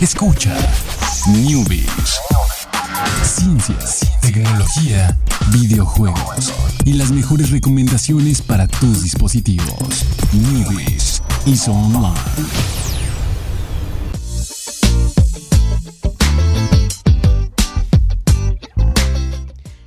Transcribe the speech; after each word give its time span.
Escucha 0.00 0.54
Newbies. 1.26 2.20
Ciencias, 3.22 4.00
tecnología, 4.20 5.16
videojuegos 5.52 6.52
y 6.84 6.92
las 6.92 7.10
mejores 7.12 7.50
recomendaciones 7.50 8.42
para 8.42 8.68
tus 8.68 9.02
dispositivos. 9.02 10.04
Newbies 10.34 11.22
y 11.46 11.56
Online. 11.70 12.14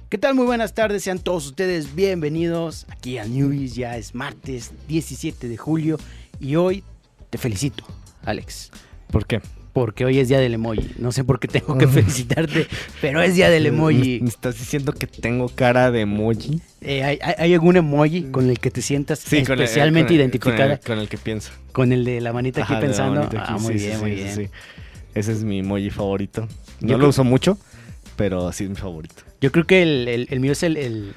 ¿Qué 0.10 0.18
tal? 0.18 0.34
Muy 0.34 0.48
buenas 0.48 0.74
tardes, 0.74 1.04
sean 1.04 1.20
todos 1.20 1.46
ustedes 1.46 1.94
bienvenidos 1.94 2.88
aquí 2.90 3.20
a 3.20 3.26
Newbies. 3.26 3.76
Ya 3.76 3.96
es 3.96 4.16
martes 4.16 4.72
17 4.88 5.48
de 5.48 5.58
julio 5.58 6.00
y 6.40 6.56
hoy 6.56 6.84
te 7.30 7.38
felicito, 7.38 7.84
Alex. 8.24 8.72
¿Por 9.12 9.28
qué? 9.28 9.40
Porque 9.74 10.04
hoy 10.04 10.18
es 10.20 10.28
día 10.28 10.40
del 10.40 10.56
emoji. 10.56 10.92
No 10.98 11.12
sé 11.12 11.24
por 11.24 11.40
qué 11.40 11.48
tengo 11.48 11.78
que 11.78 11.88
felicitarte, 11.88 12.68
pero 13.02 13.22
es 13.22 13.36
día 13.36 13.50
del 13.50 13.68
emoji. 13.68 14.20
¿Me 14.22 14.30
estás 14.30 14.58
diciendo 14.58 14.94
que 14.94 15.06
tengo 15.08 15.48
cara 15.50 15.92
de 15.92 16.02
emoji? 16.02 16.62
Eh, 16.82 17.04
¿hay, 17.04 17.54
algún 17.54 17.78
emoji 17.78 18.24
con 18.32 18.50
el 18.50 18.60
que 18.60 18.72
te 18.72 18.82
sientas 18.82 19.24
con 19.24 19.38
el- 19.38 19.42
especialmente 19.44 20.08
con 20.08 20.14
el- 20.16 20.20
identificada? 20.22 20.58
Con 20.66 20.72
el, 20.72 20.80
con 20.80 21.00
el 21.00 21.10
que 21.10 21.18
pienso. 21.18 21.52
Con 21.72 21.92
el 21.94 22.04
de 22.04 22.20
la 22.20 22.34
manita 22.34 22.64
aquí 22.64 22.74
Ajá, 22.74 22.82
pensando. 22.82 23.20
manita 23.22 23.42
aquí, 23.44 23.54
ah, 23.56 23.58
muy 23.60 23.74
sí, 23.74 23.80
sí, 23.80 23.86
bien, 23.86 23.98
sí, 23.98 24.02
muy 24.04 24.12
sí, 24.16 24.24
bien. 24.24 24.36
sí. 24.36 24.48
Ese 25.14 25.32
es 25.34 25.44
mi 25.44 25.60
emoji 25.60 25.90
favorito. 25.92 26.48
No 26.82 26.88
Yo 26.88 26.94
lo 26.94 26.98
creo- 27.00 27.10
uso 27.10 27.24
mucho, 27.24 27.58
pero 28.16 28.52
sí 28.52 28.64
es 28.64 28.70
mi 28.72 28.76
favorito. 28.76 29.24
Yo 29.40 29.52
creo 29.52 29.66
que 29.68 29.82
el, 29.84 30.40
mío 30.40 30.52
es 30.54 30.64
el, 30.64 31.14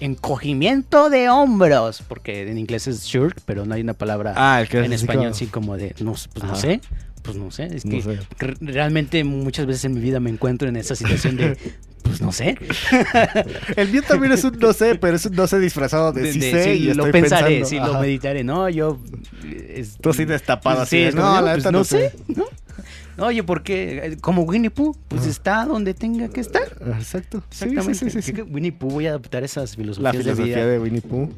encogimiento 0.00 1.10
de 1.10 1.28
hombros, 1.28 2.02
porque 2.06 2.42
en 2.48 2.58
inglés 2.58 2.86
es 2.86 3.04
shirt, 3.04 3.38
pero 3.44 3.64
no 3.66 3.74
hay 3.74 3.80
una 3.82 3.94
palabra 3.94 4.34
Ah, 4.36 4.62
en 4.70 4.92
español 4.92 5.26
así 5.32 5.46
como 5.46 5.76
de, 5.76 5.94
no, 6.00 6.12
pues 6.32 6.44
no 6.44 6.54
sé, 6.56 6.80
pues 7.22 7.36
no 7.36 7.50
sé, 7.50 7.66
es 7.74 7.84
No 7.84 7.92
que 7.92 8.02
sé. 8.02 8.18
realmente 8.60 9.22
muchas 9.24 9.66
veces 9.66 9.84
en 9.86 9.94
mi 9.94 10.00
vida 10.00 10.20
me 10.20 10.30
encuentro 10.30 10.68
en 10.68 10.76
esa 10.76 10.94
situación 10.96 11.36
de, 11.36 11.56
pues 12.02 12.20
no 12.20 12.32
sé, 12.32 12.56
El 13.76 13.90
mío 13.90 14.02
también 14.06 14.32
es 14.32 14.42
un 14.44 14.58
no 14.58 14.72
sé, 14.72 14.96
pero 14.96 15.16
es 15.16 15.26
un 15.26 15.34
no 15.36 15.46
sé 15.46 15.58
disfrazado 15.60 16.12
de, 16.12 16.22
de- 16.22 16.32
sí 16.32 16.38
de- 16.40 16.50
sé 16.50 16.64
sí, 16.64 16.70
y 16.70 16.84
lo 16.94 17.06
estoy 17.06 17.12
pensaré, 17.20 17.58
pensando. 17.60 17.66
sí, 17.68 17.78
Ajá. 17.78 17.86
lo 17.88 18.00
meditaré, 18.00 18.44
no, 18.44 18.68
yo... 18.68 18.98
es- 19.68 19.96
Tú 20.00 20.10
así 20.10 20.24
destapado, 20.24 20.82
así 20.82 20.96
Sí, 20.98 21.04
de, 21.04 21.12
no, 21.12 21.22
como, 21.22 21.40
la 21.40 21.52
pues, 21.52 21.64
no 21.64 21.70
no 21.72 21.84
sé, 21.84 22.10
sé. 22.10 22.16
¿no? 22.36 22.44
Oye, 23.18 23.42
¿por 23.44 23.62
qué? 23.62 24.16
Como 24.22 24.42
Winnie 24.42 24.70
Pooh, 24.70 24.96
pues 25.08 25.26
está 25.26 25.66
donde 25.66 25.92
tenga 25.92 26.28
que 26.28 26.40
estar. 26.40 26.62
Exacto. 26.98 27.42
Sí, 27.50 27.66
Exactamente. 27.66 27.94
Sí, 27.94 28.10
sí, 28.10 28.22
sí, 28.22 28.32
sí. 28.34 28.42
Winnie 28.42 28.72
Pooh 28.72 28.88
voy 28.90 29.06
a 29.06 29.10
adaptar 29.10 29.44
esas 29.44 29.72
La 29.72 29.76
filosofías 29.76 30.12
de 30.14 30.22
filosofía 30.22 30.56
vida. 30.56 30.66
de 30.66 30.78
Winnie 30.78 31.02
Pooh. 31.02 31.28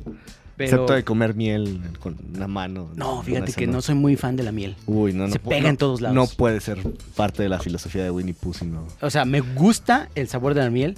Pero- 0.56 0.70
Excepto 0.70 0.92
de 0.94 1.04
comer 1.04 1.34
miel 1.34 1.80
con 2.00 2.16
la 2.36 2.46
mano. 2.48 2.90
No, 2.94 3.22
fíjate 3.22 3.52
que 3.52 3.66
no 3.66 3.82
soy 3.82 3.94
muy 3.94 4.16
fan 4.16 4.36
de 4.36 4.42
la 4.42 4.52
miel. 4.52 4.76
Uy, 4.86 5.12
no, 5.12 5.26
no. 5.26 5.32
Se 5.32 5.38
pega 5.38 5.62
no- 5.62 5.68
en 5.68 5.76
todos 5.76 6.00
lados. 6.00 6.14
No 6.14 6.26
puede 6.36 6.60
ser 6.60 6.78
parte 7.16 7.42
de 7.42 7.48
la 7.48 7.58
filosofía 7.58 8.04
de 8.04 8.10
Winnie 8.10 8.34
Pooh, 8.34 8.54
sino. 8.54 8.86
O 9.00 9.10
sea, 9.10 9.24
me 9.24 9.40
gusta 9.40 10.08
el 10.14 10.28
sabor 10.28 10.54
de 10.54 10.62
la 10.62 10.70
miel. 10.70 10.96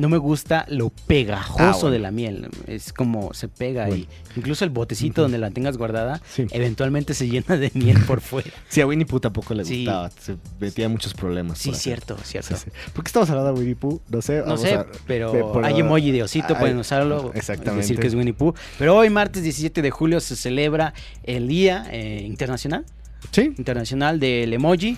No 0.00 0.08
me 0.08 0.16
gusta 0.16 0.64
lo 0.68 0.88
pegajoso 0.88 1.62
Ah, 1.62 1.72
bueno. 1.72 1.90
de 1.90 1.98
la 1.98 2.10
miel. 2.10 2.48
Es 2.66 2.92
como 2.92 3.34
se 3.34 3.48
pega 3.48 3.86
Bueno. 3.86 4.04
y 4.04 4.08
incluso 4.38 4.64
el 4.64 4.70
botecito 4.70 5.20
donde 5.22 5.36
la 5.36 5.50
tengas 5.50 5.76
guardada, 5.76 6.20
Sí. 6.34 6.46
eventualmente 6.52 7.12
se 7.12 7.28
llena 7.28 7.56
de 7.58 7.70
miel 7.74 7.98
por 8.06 8.20
fuera. 8.22 8.50
Sí, 8.68 8.80
a 8.80 8.86
Winnie 8.86 9.04
Pooh 9.04 9.20
tampoco 9.20 9.52
le 9.52 9.64
Sí. 9.66 9.84
gustaba. 9.84 10.10
Se 10.10 10.36
metía 10.58 10.88
muchos 10.88 11.12
problemas. 11.12 11.58
Sí, 11.58 11.74
cierto, 11.74 12.16
cierto. 12.24 12.56
Sí. 12.56 12.70
¿Por 12.94 13.04
qué 13.04 13.08
estamos 13.08 13.28
hablando 13.28 13.52
de 13.52 13.58
Winnie 13.60 13.76
Pooh? 13.76 14.00
No 14.08 14.22
sé. 14.22 14.42
No 14.46 14.56
sé, 14.56 14.74
a- 14.74 14.86
pero 15.06 15.62
hay 15.62 15.80
emoji 15.80 16.12
de 16.12 16.22
osito, 16.22 16.56
pueden 16.56 16.78
usarlo. 16.78 17.30
Exactamente. 17.34 17.82
Decir 17.82 17.98
que 17.98 18.06
es 18.06 18.14
Winnie 18.14 18.32
Pooh. 18.34 18.54
Pero 18.78 18.96
hoy, 18.96 19.10
martes 19.10 19.42
17 19.42 19.82
de 19.82 19.90
julio, 19.90 20.20
se 20.20 20.34
celebra 20.34 20.94
el 21.24 21.46
Día 21.46 21.86
eh, 21.90 22.22
Internacional 22.24 22.86
Sí. 23.32 23.52
internacional 23.58 24.18
del 24.18 24.52
emoji. 24.54 24.96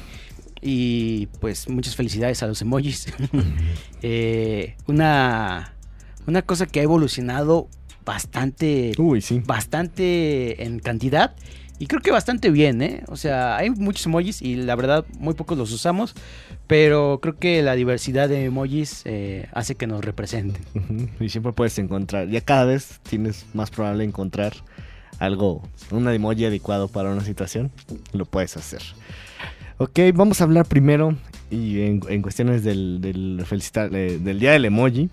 Y 0.62 1.26
pues 1.40 1.68
muchas 1.68 1.96
felicidades 1.96 2.42
a 2.42 2.46
los 2.46 2.62
emojis. 2.62 3.06
Eh, 4.04 4.74
una, 4.88 5.74
una 6.26 6.42
cosa 6.42 6.66
que 6.66 6.80
ha 6.80 6.82
evolucionado 6.82 7.68
bastante, 8.04 8.92
Uy, 8.98 9.20
sí. 9.20 9.40
bastante 9.44 10.64
en 10.64 10.80
cantidad. 10.80 11.36
Y 11.78 11.86
creo 11.86 12.00
que 12.00 12.10
bastante 12.10 12.50
bien, 12.50 12.82
¿eh? 12.82 13.02
O 13.08 13.16
sea, 13.16 13.56
hay 13.56 13.70
muchos 13.70 14.06
emojis 14.06 14.42
y 14.42 14.56
la 14.56 14.74
verdad 14.76 15.04
muy 15.18 15.34
pocos 15.34 15.56
los 15.58 15.70
usamos. 15.72 16.14
Pero 16.66 17.18
creo 17.20 17.38
que 17.38 17.62
la 17.62 17.74
diversidad 17.74 18.28
de 18.28 18.44
emojis 18.44 19.02
eh, 19.04 19.48
hace 19.52 19.74
que 19.74 19.86
nos 19.86 20.04
representen. 20.04 20.62
Y 21.20 21.28
siempre 21.28 21.52
puedes 21.52 21.78
encontrar. 21.78 22.28
Ya 22.28 22.40
cada 22.40 22.64
vez 22.64 23.00
tienes 23.08 23.46
más 23.52 23.70
probable 23.70 24.04
encontrar 24.04 24.52
algo, 25.18 25.62
un 25.90 26.08
emoji 26.08 26.44
adecuado 26.44 26.88
para 26.88 27.10
una 27.10 27.24
situación. 27.24 27.70
Lo 28.12 28.24
puedes 28.26 28.56
hacer. 28.56 28.82
Ok, 29.82 29.98
vamos 30.14 30.40
a 30.40 30.44
hablar 30.44 30.66
primero 30.66 31.16
y 31.50 31.80
en, 31.80 32.00
en 32.08 32.22
cuestiones 32.22 32.62
del, 32.62 33.00
del, 33.00 33.42
felicitar- 33.48 33.90
eh, 33.92 34.18
del 34.22 34.38
día 34.38 34.52
del 34.52 34.64
emoji. 34.64 35.10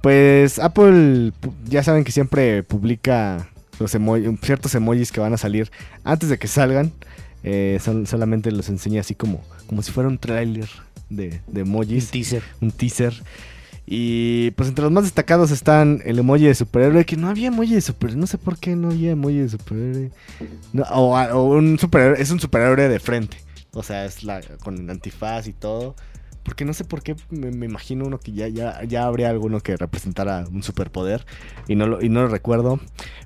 Pues 0.00 0.58
Apple, 0.58 1.30
ya 1.68 1.84
saben 1.84 2.02
que 2.02 2.10
siempre 2.10 2.64
publica 2.64 3.48
los 3.78 3.94
emoji- 3.94 4.36
ciertos 4.42 4.74
emojis 4.74 5.12
que 5.12 5.20
van 5.20 5.32
a 5.32 5.36
salir 5.36 5.70
antes 6.02 6.28
de 6.28 6.38
que 6.38 6.48
salgan. 6.48 6.90
Eh, 7.44 7.78
son, 7.80 8.06
solamente 8.08 8.50
los 8.50 8.68
enseña 8.68 9.00
así 9.02 9.14
como, 9.14 9.42
como 9.68 9.80
si 9.82 9.92
fuera 9.92 10.08
un 10.08 10.18
tráiler 10.18 10.68
de, 11.08 11.40
de 11.46 11.62
Un 11.62 11.68
emojis 11.68 12.10
teaser. 12.10 12.42
un 12.60 12.72
teaser. 12.72 13.14
Y 13.86 14.50
pues 14.52 14.70
entre 14.70 14.82
los 14.82 14.90
más 14.92 15.04
destacados 15.04 15.50
están 15.52 16.00
el 16.04 16.18
emoji 16.18 16.46
de 16.46 16.54
superhéroe, 16.56 17.04
que 17.04 17.16
no 17.16 17.28
había 17.28 17.46
emoji 17.48 17.74
de 17.74 17.80
superhéroe, 17.80 18.18
no 18.20 18.26
sé 18.26 18.38
por 18.38 18.58
qué 18.58 18.74
no 18.74 18.88
había 18.88 19.12
emoji 19.12 19.36
de 19.38 19.48
superhéroe. 19.50 20.10
No, 20.72 20.82
o, 20.90 21.16
o 21.16 21.44
un 21.58 21.78
superhéroe, 21.78 22.20
es 22.20 22.30
un 22.30 22.40
superhéroe 22.40 22.88
de 22.88 22.98
frente, 22.98 23.36
o 23.74 23.82
sea, 23.82 24.04
es 24.04 24.24
la 24.24 24.40
con 24.62 24.78
el 24.78 24.90
antifaz 24.90 25.46
y 25.48 25.52
todo. 25.52 25.94
Porque 26.42 26.66
no 26.66 26.74
sé 26.74 26.84
por 26.84 27.02
qué 27.02 27.16
me, 27.30 27.48
imagino 27.64 28.04
uno 28.04 28.20
que 28.20 28.32
ya, 28.32 28.48
ya, 28.48 28.84
ya 28.84 29.06
habría 29.06 29.30
alguno 29.30 29.60
que 29.60 29.78
representara 29.78 30.44
un 30.52 30.62
superpoder 30.62 31.24
y 31.68 31.74
no, 31.74 31.86
lo, 31.86 32.02
y 32.02 32.10
no 32.10 32.20
lo 32.20 32.28
recuerdo, 32.28 32.78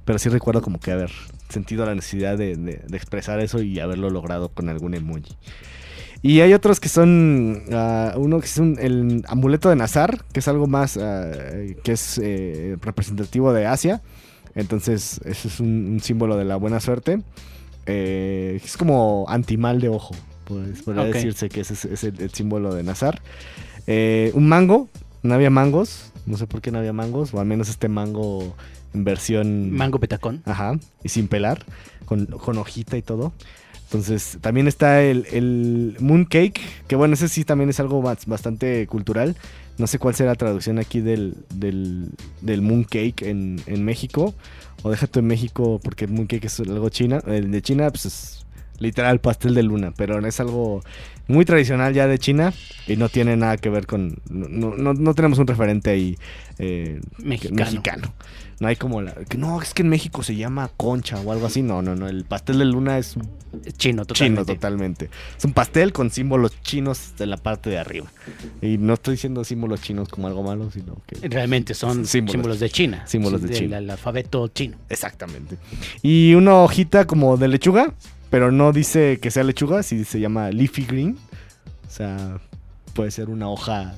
pero 0.04 0.20
sí 0.20 0.28
recuerdo 0.28 0.62
como 0.62 0.78
que 0.78 0.92
haber 0.92 1.10
sentido 1.48 1.84
la 1.84 1.97
necesidad 1.97 2.38
de, 2.38 2.54
de- 2.56 2.97
expresar 2.97 3.41
eso 3.41 3.60
y 3.60 3.81
haberlo 3.81 4.09
logrado 4.10 4.50
con 4.50 4.69
algún 4.69 4.94
emoji. 4.94 5.36
Y 6.22 6.41
hay 6.42 6.53
otros 6.53 6.78
que 6.78 6.88
son, 6.88 7.65
ah, 7.72 8.15
uno 8.16 8.38
que 8.41 8.47
es 8.47 8.59
un- 8.59 8.76
el 8.80 9.25
amuleto 9.28 9.69
de 9.69 9.75
Nazar, 9.76 10.25
que 10.32 10.38
es 10.41 10.47
algo 10.47 10.69
más, 10.69 10.97
ah, 10.97 11.30
que 11.82 11.92
es 11.92 12.20
eh, 12.22 12.76
representativo 12.80 13.53
de 13.53 13.66
Asia. 13.66 14.00
Entonces, 14.54 15.20
eso 15.25 15.48
es 15.48 15.60
un, 15.60 15.86
un 15.92 16.00
símbolo 16.00 16.36
de 16.36 16.44
la 16.44 16.56
buena 16.56 16.78
suerte. 16.80 17.22
Eh, 17.86 18.60
es 18.65 18.76
como 18.76 19.26
antimal 19.28 19.80
de 19.80 19.88
ojo, 19.88 20.15
pues, 20.48 20.82
podría 20.82 21.04
decirse 21.04 21.48
que 21.48 21.60
ese 21.60 21.75
es, 21.75 21.84
es 21.84 22.04
el, 22.04 22.20
el 22.20 22.31
símbolo 22.31 22.75
de 22.75 22.82
Nazar. 22.82 23.20
Eh, 23.86 24.32
un 24.34 24.48
mango, 24.48 24.88
no 25.22 25.34
había 25.34 25.50
mangos, 25.50 26.12
no 26.26 26.36
sé 26.36 26.47
por 26.47 26.60
qué 26.60 26.70
no 26.70 26.78
había 26.78 26.92
mangos, 26.92 27.34
o 27.34 27.41
al 27.41 27.47
menos 27.47 27.69
este 27.69 27.88
mango 27.88 28.56
en 28.94 29.04
versión... 29.04 29.70
Mango 29.70 30.00
petacón. 30.00 30.42
Ajá, 30.47 30.78
y 31.04 31.09
sin 31.10 31.28
pelar, 31.28 31.64
con, 32.06 32.26
con 32.26 32.56
hojita 32.59 32.97
y 32.97 33.03
todo. 33.03 33.32
Entonces, 33.84 34.38
también 34.41 34.69
está 34.69 35.03
el, 35.03 35.26
el 35.32 35.97
mooncake, 36.00 36.60
que 36.86 36.97
bueno, 36.97 37.15
ese 37.15 37.28
sí 37.28 37.44
también 37.44 37.70
es 37.70 37.80
algo 37.80 38.03
bas- 38.03 38.26
bastante 38.26 38.86
cultural. 38.86 39.36
No 39.78 39.86
sé 39.86 39.98
cuál 39.98 40.15
será 40.15 40.30
la 40.32 40.36
traducción 40.36 40.78
aquí 40.78 41.00
del, 41.00 41.36
del, 41.54 42.10
del 42.42 42.60
mooncake 42.60 43.22
en, 43.22 43.60
en 43.66 43.84
México. 43.84 44.34
O 44.82 44.91
déjate 44.91 45.20
en 45.20 45.26
México, 45.26 45.80
porque 45.82 46.04
el 46.04 46.10
mooncake 46.10 46.44
es 46.44 46.60
algo 46.60 46.88
china. 46.91 47.22
El 47.26 47.50
de 47.50 47.62
China, 47.62 47.88
pues 47.91 48.06
es 48.06 48.38
literal 48.78 49.21
pastel 49.21 49.55
de 49.55 49.62
luna, 49.62 49.93
pero 49.97 50.25
es 50.27 50.41
algo 50.41 50.83
muy 51.27 51.44
tradicional 51.44 51.93
ya 51.94 52.06
de 52.06 52.19
China 52.19 52.53
y 52.87 52.97
no 52.97 53.09
tiene 53.09 53.37
nada 53.37 53.56
que 53.59 53.69
ver 53.69 53.87
con... 53.87 54.19
No, 54.31 54.75
no, 54.77 54.94
no 54.94 55.15
tenemos 55.15 55.39
un 55.39 55.47
referente 55.47 55.91
ahí 55.91 56.16
eh, 56.59 57.00
Mexicano. 57.19 57.56
mexicano. 57.65 58.15
No 58.61 58.66
hay 58.66 58.75
como 58.77 59.03
la... 59.03 59.15
no, 59.37 59.62
es 59.62 59.72
que 59.75 59.83
en 59.83 59.89
México 59.89 60.22
se 60.25 60.34
llama 60.34 60.71
concha 60.77 61.21
o 61.21 61.31
algo 61.31 61.47
así. 61.47 61.62
No, 61.62 61.81
no, 61.83 61.94
no. 61.94 62.09
El 62.09 62.25
pastel 62.25 62.59
de 62.59 62.65
luna 62.65 62.99
es 62.99 63.15
Chino, 63.77 64.05
totalmente. 64.05 64.15
chino 64.15 64.44
totalmente. 64.44 65.10
Es 65.39 65.45
un 65.45 65.53
pastel 65.53 65.93
con 65.93 66.10
símbolos 66.10 66.60
chinos 66.63 67.13
de 67.19 67.27
la 67.27 67.36
parte 67.36 67.71
de 67.71 67.78
arriba. 67.78 68.07
Y 68.60 68.78
no 68.78 68.95
estoy 68.95 69.13
diciendo 69.15 69.45
símbolos 69.45 69.80
chinos 69.83 70.09
como 70.09 70.27
algo 70.27 70.42
malo, 70.42 70.71
sino 70.72 70.97
que... 71.07 71.28
Realmente 71.28 71.75
son 71.75 72.04
Símbolos. 72.07 72.33
símbolos, 72.33 72.60
de 72.60 72.71
China. 72.71 73.04
Símbolos 73.07 73.42
de 73.42 73.48
del 73.48 73.57
China. 73.59 73.77
al- 73.77 73.91
alfabeto 73.91 74.48
chino. 74.48 74.77
Exactamente. 74.89 75.57
Y 76.03 76.34
una 76.34 76.54
hojita 76.57 77.07
como 77.07 77.36
de 77.36 77.47
lechuga, 77.48 77.95
pero 78.30 78.53
no 78.53 78.72
dice 78.72 79.19
que 79.21 79.30
sea 79.30 79.45
lechuga, 79.45 79.83
sí 79.83 80.04
se 80.04 80.21
llama 80.21 80.51
leafy 80.51 80.84
green. 80.84 81.19
O 81.86 81.91
sea, 81.91 82.39
puede 82.95 83.10
ser 83.10 83.30
una 83.30 83.48
hoja 83.48 83.95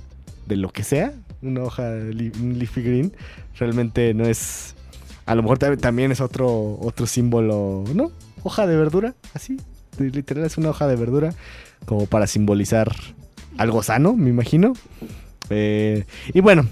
de 0.47 0.57
lo 0.57 0.71
que 0.71 0.85
sea, 0.85 1.13
una 1.43 1.63
hoja 1.63 1.91
leafy 1.91 2.83
green. 2.83 3.13
Realmente 3.59 4.15
no 4.15 4.25
es... 4.25 4.75
A 5.27 5.35
lo 5.35 5.43
mejor 5.43 5.59
tam- 5.59 5.79
también 5.79 6.13
es 6.13 6.21
otro, 6.21 6.79
otro 6.81 7.07
símbolo, 7.07 7.85
¿no? 7.95 8.11
Hoja 8.43 8.67
de 8.67 8.77
verdura, 8.77 9.15
así. 9.35 9.59
Literal 9.99 10.45
es 10.45 10.57
una 10.57 10.71
hoja 10.71 10.87
de 10.87 10.97
verdura, 10.97 11.35
como 11.85 12.07
para 12.07 12.27
simbolizar 12.27 12.95
algo 13.59 13.83
sano, 13.83 14.15
me 14.15 14.31
imagino. 14.31 14.73
Eh, 15.51 16.05
y 16.33 16.41
bueno, 16.41 16.67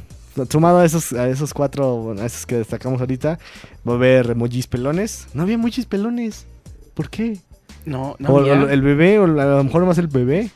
sumado 0.51 0.79
a 0.79 0.85
esos, 0.85 1.13
a 1.13 1.29
esos 1.29 1.53
cuatro, 1.53 2.15
a 2.19 2.25
esos 2.25 2.47
que 2.47 2.57
destacamos 2.57 3.01
ahorita, 3.01 3.39
va 3.87 3.93
a 3.93 3.97
haber 3.97 4.31
emojis 4.31 4.67
pelones. 4.67 5.27
No 5.35 5.43
había 5.43 5.57
emojis 5.57 5.87
pelones. 5.87 6.47
¿Por 6.95 7.11
qué? 7.11 7.39
No, 7.85 8.17
no. 8.19 8.29
o 8.31 8.69
el 8.69 8.83
bebé, 8.83 9.19
o 9.19 9.27
la- 9.27 9.43
a 9.45 9.57
lo 9.59 9.65
mejor 9.65 9.87
más 9.87 9.99
el 9.99 10.09
bebé. 10.09 10.51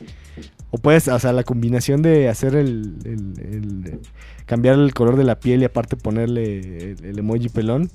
O 0.71 0.77
puedes, 0.79 1.07
o 1.07 1.19
sea, 1.19 1.33
la 1.33 1.43
combinación 1.43 2.01
de 2.01 2.29
hacer 2.29 2.55
el, 2.55 2.95
el- 3.05 3.33
el- 3.39 3.99
cambiar 4.45 4.75
el 4.75 4.93
color 4.93 5.17
de 5.17 5.23
la 5.23 5.39
piel 5.39 5.61
y 5.61 5.65
aparte 5.65 5.95
ponerle 5.95 6.91
el, 6.91 7.05
el 7.05 7.19
emoji 7.19 7.49
pelón. 7.49 7.89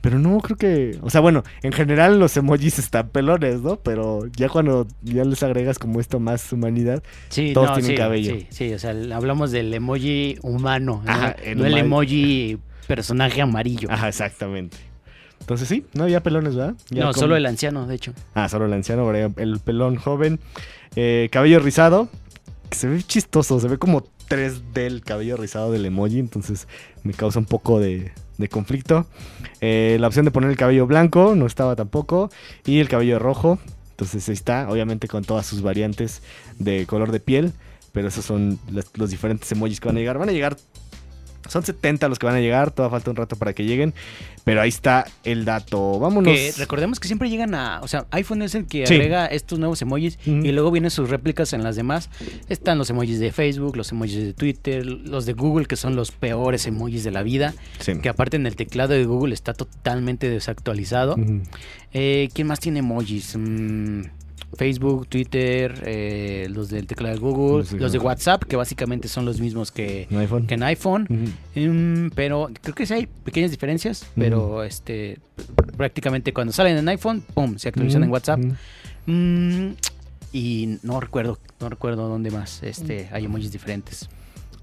Pero 0.00 0.18
no, 0.18 0.38
creo 0.40 0.56
que. 0.56 0.98
O 1.02 1.10
sea, 1.10 1.20
bueno, 1.20 1.44
en 1.62 1.72
general 1.72 2.18
los 2.18 2.34
emojis 2.36 2.78
están 2.78 3.10
pelones, 3.10 3.60
¿no? 3.60 3.76
Pero 3.76 4.26
ya 4.34 4.48
cuando 4.48 4.86
ya 5.02 5.24
les 5.24 5.42
agregas 5.42 5.78
como 5.78 6.00
esto 6.00 6.18
más 6.18 6.50
humanidad. 6.52 7.02
Sí, 7.28 7.52
todos 7.52 7.68
no, 7.68 7.74
tienen 7.74 7.90
sí, 7.92 7.96
cabello. 7.96 8.34
Sí, 8.34 8.46
sí, 8.50 8.72
o 8.72 8.78
sea, 8.78 8.94
hablamos 9.14 9.50
del 9.52 9.72
emoji 9.74 10.38
humano, 10.42 11.02
¿no? 11.04 11.10
Ajá, 11.12 11.36
el 11.44 11.58
no 11.58 11.66
el 11.66 11.76
emoji 11.76 12.58
personaje 12.86 13.42
amarillo. 13.42 13.88
Ajá, 13.90 14.08
exactamente. 14.08 14.78
Entonces 15.40 15.68
sí, 15.68 15.84
no 15.94 16.04
había 16.04 16.22
pelones, 16.22 16.54
¿verdad? 16.54 16.74
Ya 16.90 17.04
no, 17.04 17.12
solo 17.12 17.36
el 17.36 17.44
anciano, 17.46 17.86
de 17.86 17.94
hecho. 17.96 18.12
Ah, 18.34 18.48
solo 18.48 18.66
el 18.66 18.72
anciano, 18.72 19.10
el 19.12 19.58
pelón 19.58 19.96
joven. 19.96 20.38
Eh, 20.96 21.28
cabello 21.32 21.58
rizado. 21.60 22.08
Que 22.68 22.76
se 22.76 22.86
ve 22.86 23.02
chistoso, 23.02 23.58
se 23.58 23.66
ve 23.66 23.78
como 23.78 24.04
3D 24.28 24.76
el 24.76 25.02
cabello 25.02 25.36
rizado 25.36 25.72
del 25.72 25.84
emoji. 25.86 26.20
Entonces 26.20 26.68
me 27.02 27.12
causa 27.14 27.40
un 27.40 27.46
poco 27.46 27.80
de, 27.80 28.12
de 28.38 28.48
conflicto. 28.48 29.06
Eh, 29.60 29.96
la 29.98 30.06
opción 30.06 30.24
de 30.24 30.30
poner 30.30 30.50
el 30.50 30.56
cabello 30.56 30.86
blanco 30.86 31.34
no 31.34 31.46
estaba 31.46 31.74
tampoco. 31.74 32.30
Y 32.64 32.78
el 32.78 32.88
cabello 32.88 33.18
rojo. 33.18 33.58
Entonces 33.90 34.28
ahí 34.28 34.34
está, 34.34 34.70
obviamente 34.70 35.08
con 35.08 35.24
todas 35.24 35.46
sus 35.46 35.62
variantes 35.62 36.22
de 36.58 36.86
color 36.86 37.10
de 37.10 37.18
piel. 37.18 37.52
Pero 37.92 38.06
esos 38.06 38.24
son 38.24 38.60
los, 38.70 38.86
los 38.94 39.10
diferentes 39.10 39.50
emojis 39.50 39.80
que 39.80 39.88
van 39.88 39.96
a 39.96 40.00
llegar. 40.00 40.16
Van 40.18 40.28
a 40.28 40.32
llegar. 40.32 40.56
Son 41.48 41.62
70 41.64 42.08
los 42.08 42.18
que 42.18 42.26
van 42.26 42.34
a 42.36 42.40
llegar. 42.40 42.70
Todavía 42.70 42.96
falta 42.98 43.10
un 43.10 43.16
rato 43.16 43.36
para 43.36 43.52
que 43.52 43.64
lleguen. 43.64 43.94
Pero 44.44 44.60
ahí 44.60 44.68
está 44.68 45.06
el 45.24 45.44
dato. 45.44 45.98
Vámonos. 45.98 46.32
Que 46.32 46.52
recordemos 46.58 47.00
que 47.00 47.08
siempre 47.08 47.28
llegan 47.28 47.54
a. 47.54 47.80
O 47.82 47.88
sea, 47.88 48.06
iPhone 48.10 48.42
es 48.42 48.54
el 48.54 48.66
que 48.66 48.86
Sí. 48.86 48.94
agrega 48.94 49.26
estos 49.26 49.58
nuevos 49.58 49.80
emojis 49.82 50.18
y 50.24 50.52
luego 50.52 50.70
vienen 50.70 50.90
sus 50.90 51.10
réplicas 51.10 51.52
en 51.52 51.62
las 51.62 51.76
demás. 51.76 52.08
Están 52.48 52.78
los 52.78 52.88
emojis 52.90 53.18
de 53.20 53.32
Facebook, 53.32 53.76
los 53.76 53.90
emojis 53.92 54.16
de 54.16 54.32
Twitter, 54.34 54.84
los 54.86 55.26
de 55.26 55.32
Google, 55.32 55.66
que 55.66 55.76
son 55.76 55.96
los 55.96 56.10
peores 56.12 56.66
emojis 56.66 57.04
de 57.04 57.10
la 57.10 57.22
vida. 57.22 57.54
Sí. 57.80 57.98
Que 58.00 58.08
aparte 58.08 58.36
en 58.36 58.46
el 58.46 58.56
teclado 58.56 58.94
de 58.94 59.04
Google 59.04 59.34
está 59.34 59.52
totalmente 59.54 60.28
desactualizado. 60.30 61.16
Eh, 61.92 62.28
¿Quién 62.32 62.46
más 62.46 62.60
tiene 62.60 62.78
emojis? 62.80 63.36
Mm, 63.36 64.02
Facebook, 64.56 65.06
Twitter, 65.08 65.82
eh, 65.86 66.48
los 66.50 66.68
del 66.68 66.86
teclado 66.86 67.14
de 67.14 67.20
Google, 67.20 67.58
Los 67.58 67.70
de 67.70 67.78
los 67.78 67.92
de 67.92 67.98
Google. 67.98 68.08
WhatsApp, 68.08 68.44
que 68.44 68.56
básicamente 68.56 69.08
son 69.08 69.24
los 69.24 69.40
mismos 69.40 69.70
que, 69.70 70.08
¿Un 70.10 70.18
iPhone? 70.18 70.46
que 70.46 70.54
en 70.54 70.62
iPhone. 70.62 71.06
Mm, 71.54 72.10
pero 72.14 72.50
creo 72.60 72.74
que 72.74 72.86
sí 72.86 72.94
hay 72.94 73.06
pequeñas 73.06 73.50
diferencias, 73.50 74.06
pero 74.16 74.62
este 74.64 75.18
prácticamente 75.76 76.32
cuando 76.32 76.52
salen 76.52 76.76
en 76.76 76.88
iPhone, 76.88 77.22
pum, 77.34 77.56
se 77.58 77.68
actualizan 77.68 78.04
en 78.04 78.10
WhatsApp. 78.10 78.40
Mm, 79.06 79.70
y 80.32 80.78
no 80.82 81.00
recuerdo, 81.00 81.38
no 81.60 81.68
recuerdo 81.68 82.08
dónde 82.08 82.30
más 82.30 82.62
este 82.62 83.08
hay 83.12 83.24
emojis 83.24 83.50
diferentes. 83.50 84.08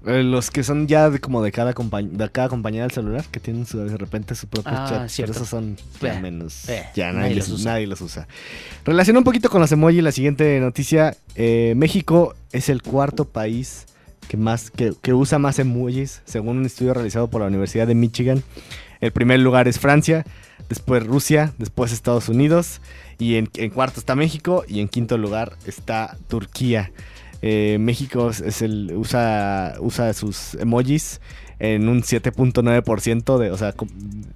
Eh, 0.06 0.22
los 0.22 0.50
que 0.50 0.62
son 0.62 0.86
ya 0.86 1.10
de, 1.10 1.18
como 1.20 1.42
de 1.42 1.50
cada, 1.50 1.72
de 1.74 2.30
cada 2.30 2.48
compañía 2.48 2.82
del 2.82 2.92
celular, 2.92 3.24
que 3.30 3.40
tienen 3.40 3.66
su- 3.66 3.78
de 3.78 3.96
repente 3.96 4.34
su 4.36 4.46
propio 4.46 4.72
Ah, 4.74 4.86
chat. 4.88 5.08
cierto. 5.08 5.32
Pero 5.32 5.44
esos 5.44 5.48
son 5.48 5.76
ya 6.00 6.14
Eh, 6.16 6.20
menos. 6.20 6.68
eh, 6.68 6.84
ya 6.94 7.06
nadie 7.12 7.20
nadie, 7.30 7.34
los 7.36 7.48
los, 7.48 7.60
usa. 7.60 7.72
nadie 7.72 7.86
los 7.88 8.00
usa. 8.00 8.28
Relaciona 8.84 9.18
un 9.18 9.24
poquito 9.24 9.50
con 9.50 9.60
los 9.60 9.72
emojis 9.72 10.02
la 10.02 10.12
siguiente 10.12 10.60
noticia. 10.60 11.16
Eh, 11.34 11.74
México 11.76 12.34
es 12.52 12.68
el 12.68 12.82
cuarto 12.82 13.24
país 13.26 13.86
que, 14.28 14.36
más, 14.36 14.70
que, 14.70 14.92
que 15.02 15.12
usa 15.14 15.38
más 15.38 15.58
emojis, 15.58 16.22
según 16.26 16.58
un 16.58 16.66
estudio 16.66 16.94
realizado 16.94 17.28
por 17.28 17.40
la 17.40 17.48
Universidad 17.48 17.86
de 17.86 17.94
Michigan. 17.96 18.42
El 19.00 19.10
primer 19.12 19.40
lugar 19.40 19.66
es 19.68 19.78
Francia, 19.78 20.24
después 20.68 21.04
Rusia, 21.06 21.52
después 21.58 21.92
Estados 21.92 22.28
Unidos. 22.28 22.80
Y 23.18 23.34
en, 23.34 23.48
en 23.56 23.70
cuarto 23.70 23.98
está 23.98 24.14
México 24.14 24.64
y 24.68 24.78
en 24.80 24.88
quinto 24.88 25.18
lugar 25.18 25.56
está 25.66 26.16
Turquía. 26.28 26.92
Eh, 27.42 27.76
México 27.80 28.30
es- 28.30 28.62
el, 28.62 28.92
usa, 28.96 29.74
usa 29.80 30.12
sus 30.14 30.54
emojis 30.54 31.20
en 31.60 31.88
un 31.88 32.02
7.9% 32.02 33.38
de, 33.38 33.50
o 33.50 33.56
sea, 33.56 33.74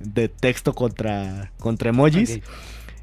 de 0.00 0.28
texto 0.28 0.74
contra, 0.74 1.52
contra 1.58 1.90
emojis. 1.90 2.40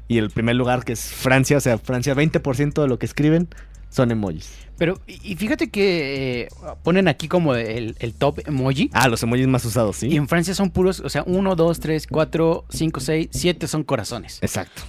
Y 0.08 0.18
el 0.18 0.30
primer 0.30 0.56
lugar 0.56 0.84
que 0.84 0.92
es 0.94 1.00
Francia, 1.00 1.56
o 1.56 1.60
sea, 1.60 1.78
Francia 1.78 2.14
20% 2.14 2.82
de 2.82 2.88
lo 2.88 2.98
que 2.98 3.06
escriben 3.06 3.48
son 3.90 4.10
emojis. 4.10 4.50
Pero, 4.76 4.98
y 5.06 5.32
y 5.32 5.36
fíjate 5.36 5.68
que 5.68 6.42
eh, 6.42 6.48
ponen 6.82 7.06
aquí 7.06 7.28
como 7.28 7.54
el, 7.54 7.96
el 7.98 8.14
top 8.14 8.40
emoji. 8.46 8.88
Ah, 8.92 9.08
los 9.08 9.22
emojis 9.22 9.46
más 9.46 9.64
usados, 9.64 9.96
¿sí? 9.98 10.08
Y 10.08 10.16
en 10.16 10.26
Francia 10.26 10.54
son 10.54 10.70
puros, 10.70 11.00
o 11.00 11.08
sea, 11.10 11.22
1, 11.26 11.54
2, 11.54 11.80
3, 11.80 12.06
4, 12.06 12.64
5, 12.70 13.00
6, 13.00 13.28
7 13.30 13.68
son 13.68 13.84
corazones. 13.84 14.38
Exacto. 14.42 14.82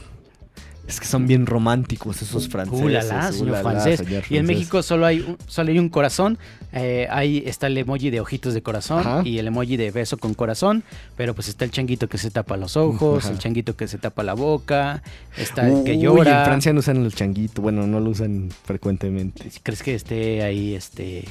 Es 0.91 0.99
que 0.99 1.05
son 1.07 1.25
bien 1.25 1.45
románticos 1.45 2.21
esos 2.21 2.49
franceses. 2.49 2.83
Ulala, 2.85 3.31
señor 3.31 3.47
ulala, 3.47 3.61
francés. 3.71 3.99
señor 3.99 4.23
Y 4.29 4.35
en 4.38 4.45
francés. 4.45 4.57
México 4.57 4.83
solo 4.83 5.05
hay 5.05 5.21
un, 5.21 5.38
solo 5.47 5.71
hay 5.71 5.79
un 5.79 5.88
corazón. 5.88 6.38
eh, 6.73 7.07
ahí 7.09 7.43
está 7.45 7.67
el 7.67 7.77
emoji 7.77 8.09
de 8.09 8.19
ojitos 8.19 8.53
de 8.53 8.61
corazón 8.61 8.99
Ajá. 8.99 9.21
y 9.23 9.38
el 9.39 9.47
emoji 9.47 9.77
de 9.77 9.89
beso 9.91 10.17
con 10.17 10.33
corazón. 10.33 10.83
Pero 11.15 11.33
pues 11.33 11.47
está 11.47 11.63
el 11.63 11.71
changuito 11.71 12.09
que 12.09 12.17
se 12.17 12.29
tapa 12.29 12.57
los 12.57 12.75
ojos, 12.75 13.23
Ajá. 13.23 13.33
el 13.33 13.39
changuito 13.39 13.75
que 13.77 13.88
se 13.88 13.97
tapa 13.97 14.21
la 14.23 14.33
boca, 14.33 15.01
está 15.38 15.67
el 15.67 15.83
que 15.85 15.97
llora. 15.97 16.39
en 16.41 16.45
Francia 16.45 16.73
no 16.73 16.79
usan 16.79 16.97
el 17.05 17.13
changuito. 17.15 17.61
Bueno, 17.61 17.88
no 17.88 17.99
lo 18.01 18.09
usan 18.09 18.49
frecuentemente. 18.65 19.49
¿Crees 19.63 19.83
que 19.83 19.95
esté 19.95 20.43
ahí 20.43 20.75
este 20.75 21.23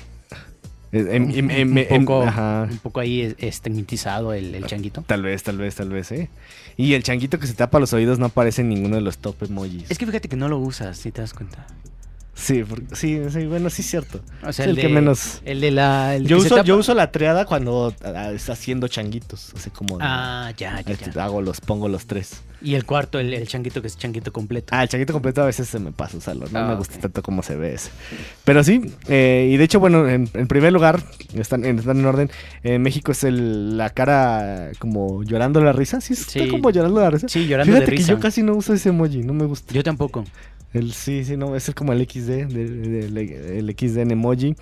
Un, 0.93 1.87
un 1.91 2.05
poco, 2.05 2.23
ajá. 2.23 2.67
un 2.71 2.79
poco 2.79 3.01
ahí 3.01 3.35
estigmatizado 3.39 4.33
el, 4.33 4.55
el 4.55 4.67
changuito? 4.67 5.03
Tal 5.07 5.23
vez, 5.23 5.43
tal 5.43 5.57
vez, 5.57 5.77
tal 5.77 5.89
vez, 5.91 6.11
¿eh? 6.11 6.29
Y 6.77 6.95
el 6.95 7.03
changuito 7.03 7.39
que 7.39 7.47
se 7.47 7.55
tapa 7.55 7.79
los 7.79 7.93
oídos 7.93 8.19
no 8.19 8.27
aparece 8.27 8.63
en 8.63 8.71
ninguno 8.71 8.97
de 8.97 9.03
los 9.03 9.19
top 9.19 9.43
emojis. 9.45 9.91
Es 9.91 9.99
que 9.99 10.07
fíjate 10.07 10.29
que 10.29 10.37
no 10.37 10.49
lo 10.49 10.59
usas, 10.59 10.99
si 10.99 11.13
te 11.13 11.21
das 11.21 11.33
cuenta. 11.33 11.67
Sí, 12.41 12.65
porque- 12.65 12.97
sí, 12.97 13.21
sí, 13.31 13.45
bueno, 13.47 13.69
sí 13.69 13.83
es 13.83 13.91
cierto. 13.91 14.21
O 14.43 14.53
sea, 14.53 14.65
Es 14.65 14.71
el 14.71 14.77
de- 14.77 14.83
que 14.83 14.89
menos- 14.89 15.43
El 15.45 15.61
de 15.61 15.71
la. 15.71 16.17
el 16.17 16.27
Yo 16.27 16.39
uso, 16.39 16.55
tapa- 16.57 16.65
yo 16.65 16.79
uso 16.79 16.95
la 16.95 17.13
triada 17.13 17.45
cuando 17.45 17.95
ah, 18.03 18.33
está 18.33 18.55
haciendo 18.55 18.89
changuitos. 18.89 19.53
Así 19.55 19.69
como. 19.71 19.99
Ah, 20.01 20.51
ya, 20.57 20.81
ya, 20.81 20.93
este, 20.95 21.11
ya. 21.13 21.25
Hago 21.25 21.43
los, 21.43 21.61
pongo 21.61 21.89
los 21.89 22.07
tres. 22.07 22.43
Y 22.63 22.75
el 22.75 22.85
cuarto, 22.85 23.19
el, 23.19 23.33
el 23.35 23.47
changuito 23.47 23.81
que 23.83 23.89
es 23.89 23.97
changuito 23.97 24.33
completo. 24.33 24.69
Ah, 24.71 24.83
el 24.83 24.89
changuito 24.89 25.13
completo 25.13 25.43
a 25.43 25.47
veces 25.47 25.69
se 25.69 25.79
me 25.79 25.93
pasa 25.93 26.17
usarlo. 26.19 26.47
No 26.51 26.59
Ah, 26.61 26.69
me 26.69 26.75
gusta 26.77 26.95
ok. 26.97 27.01
tanto 27.03 27.23
como 27.23 27.43
se 27.43 27.57
ve 27.57 27.75
ese. 27.75 27.91
Pero 28.45 28.65
sí, 28.65 28.93
eh, 29.09 29.49
y 29.53 29.57
de 29.57 29.65
hecho, 29.65 29.81
bueno, 29.81 30.09
en, 30.09 30.29
en 30.35 30.47
primer 30.47 30.73
lugar, 30.73 31.03
están, 31.35 31.65
en- 31.65 31.79
están 31.79 31.99
en 31.99 32.07
orden. 32.07 32.31
En 32.63 32.81
México 32.83 33.13
es 33.13 33.23
el, 33.25 33.77
la 33.77 33.91
cara 33.91 34.73
como 34.79 35.23
llorando 35.25 35.61
la 35.63 35.73
risa. 35.73 36.01
Sí, 36.01 36.15
está 36.15 36.33
Sí. 36.33 36.49
como 36.49 36.71
llorando 36.71 37.01
la 37.01 37.11
risa. 37.11 37.29
Sí, 37.29 37.47
llorando 37.47 37.73
Fíjate 37.73 37.85
de 37.91 37.97
que 37.97 37.99
risa. 37.99 38.13
yo 38.13 38.21
casi 38.21 38.43
no 38.43 38.55
uso 38.55 38.73
ese 38.75 38.89
emoji, 38.91 39.19
no 39.23 39.33
me 39.35 39.45
gusta. 39.47 39.73
Yo 39.75 39.83
tampoco. 39.83 40.25
El, 40.73 40.93
sí, 40.93 41.25
sí, 41.25 41.37
no, 41.37 41.57
es 41.57 41.71
como 41.75 41.93
el 41.93 42.01
XD, 42.09 42.31
el 42.31 43.75
XD 43.77 43.99
en 43.99 44.11
emoji. 44.13 44.55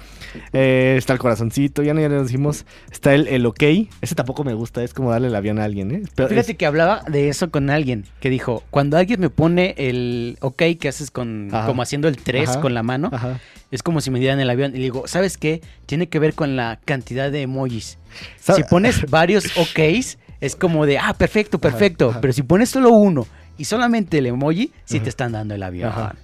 Eh, 0.52 0.94
está 0.96 1.12
el 1.12 1.18
corazoncito, 1.18 1.82
ya 1.82 1.92
no 1.94 2.00
ya 2.00 2.08
lo 2.08 2.22
decimos. 2.22 2.64
Está 2.90 3.14
el, 3.14 3.28
el 3.28 3.44
ok, 3.46 3.62
ese 4.00 4.14
tampoco 4.14 4.44
me 4.44 4.54
gusta, 4.54 4.82
es 4.82 4.94
como 4.94 5.10
darle 5.10 5.28
el 5.28 5.34
avión 5.36 5.58
a 5.58 5.64
alguien, 5.64 5.90
¿eh? 5.94 6.02
Pero 6.14 6.28
Fíjate 6.28 6.52
es- 6.52 6.58
que 6.58 6.66
hablaba 6.66 7.02
de 7.08 7.28
eso 7.28 7.50
con 7.50 7.70
alguien 7.70 8.04
que 8.20 8.30
dijo, 8.30 8.62
cuando 8.70 8.96
alguien 8.96 9.20
me 9.20 9.30
pone 9.30 9.74
el 9.76 10.38
ok 10.40 10.62
que 10.80 10.88
haces 10.88 11.10
con 11.10 11.48
Ajá. 11.52 11.66
como 11.66 11.82
haciendo 11.82 12.08
el 12.08 12.16
3 12.16 12.48
Ajá. 12.48 12.60
con 12.60 12.74
la 12.74 12.82
mano, 12.82 13.10
Ajá. 13.12 13.38
es 13.70 13.82
como 13.82 14.00
si 14.00 14.10
me 14.10 14.18
dieran 14.18 14.40
el 14.40 14.48
avión 14.50 14.72
y 14.72 14.78
le 14.78 14.84
digo, 14.84 15.06
¿sabes 15.06 15.36
qué? 15.36 15.60
Tiene 15.86 16.08
que 16.08 16.18
ver 16.18 16.34
con 16.34 16.56
la 16.56 16.80
cantidad 16.84 17.30
de 17.30 17.42
emojis. 17.42 17.98
¿Sabe- 18.40 18.62
Si 18.62 18.68
pones 18.68 19.02
varios 19.10 19.44
OKs, 19.58 20.18
es 20.40 20.56
como 20.56 20.86
de, 20.86 20.98
ah, 20.98 21.14
perfecto, 21.18 21.58
perfecto. 21.58 22.16
Pero 22.20 22.32
si 22.32 22.42
pones 22.42 22.70
solo 22.70 22.90
uno 22.92 23.26
y 23.58 23.64
solamente 23.64 24.18
el 24.18 24.26
emoji, 24.26 24.72
sí 24.84 24.96
Ajá. 24.96 25.04
te 25.04 25.08
están 25.10 25.32
dando 25.32 25.54
el 25.54 25.62
avión. 25.62 25.90
Ajá. 25.90 26.14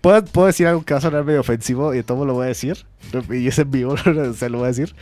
¿Puedo, 0.00 0.24
puedo 0.26 0.46
decir 0.46 0.66
algo 0.66 0.82
que 0.84 0.92
va 0.94 0.98
a 0.98 1.00
sonar 1.00 1.24
medio 1.24 1.40
ofensivo 1.40 1.94
y 1.94 1.98
de 1.98 2.02
todo 2.02 2.24
lo 2.26 2.34
voy 2.34 2.44
a 2.44 2.48
decir. 2.48 2.84
Y 3.30 3.46
es 3.48 3.58
en 3.58 3.70
vivo, 3.70 3.96
se 4.36 4.50
lo 4.50 4.58
voy 4.58 4.66
a 4.66 4.68
decir. 4.68 4.94